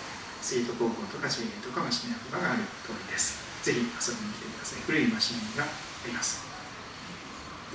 [0.43, 3.39] 杉戸高校とか JA とか町の役場がある通りです。
[3.63, 4.84] ぜひ遊びに来てください。
[4.84, 5.67] 古い町並みがあ
[6.05, 6.49] ります。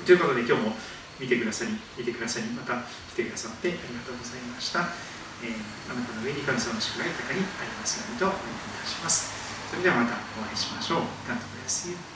[0.02, 0.74] ということで今日も
[1.20, 2.82] 見てくださり見てくださりまた
[3.14, 4.80] 来てくださってありがとうございました、
[5.42, 9.68] えーあなたの上に神様の祝福が豊かにありますようにとお願いいたします。
[9.70, 10.98] それではまたお会いしましょう。
[11.28, 12.13] God bless you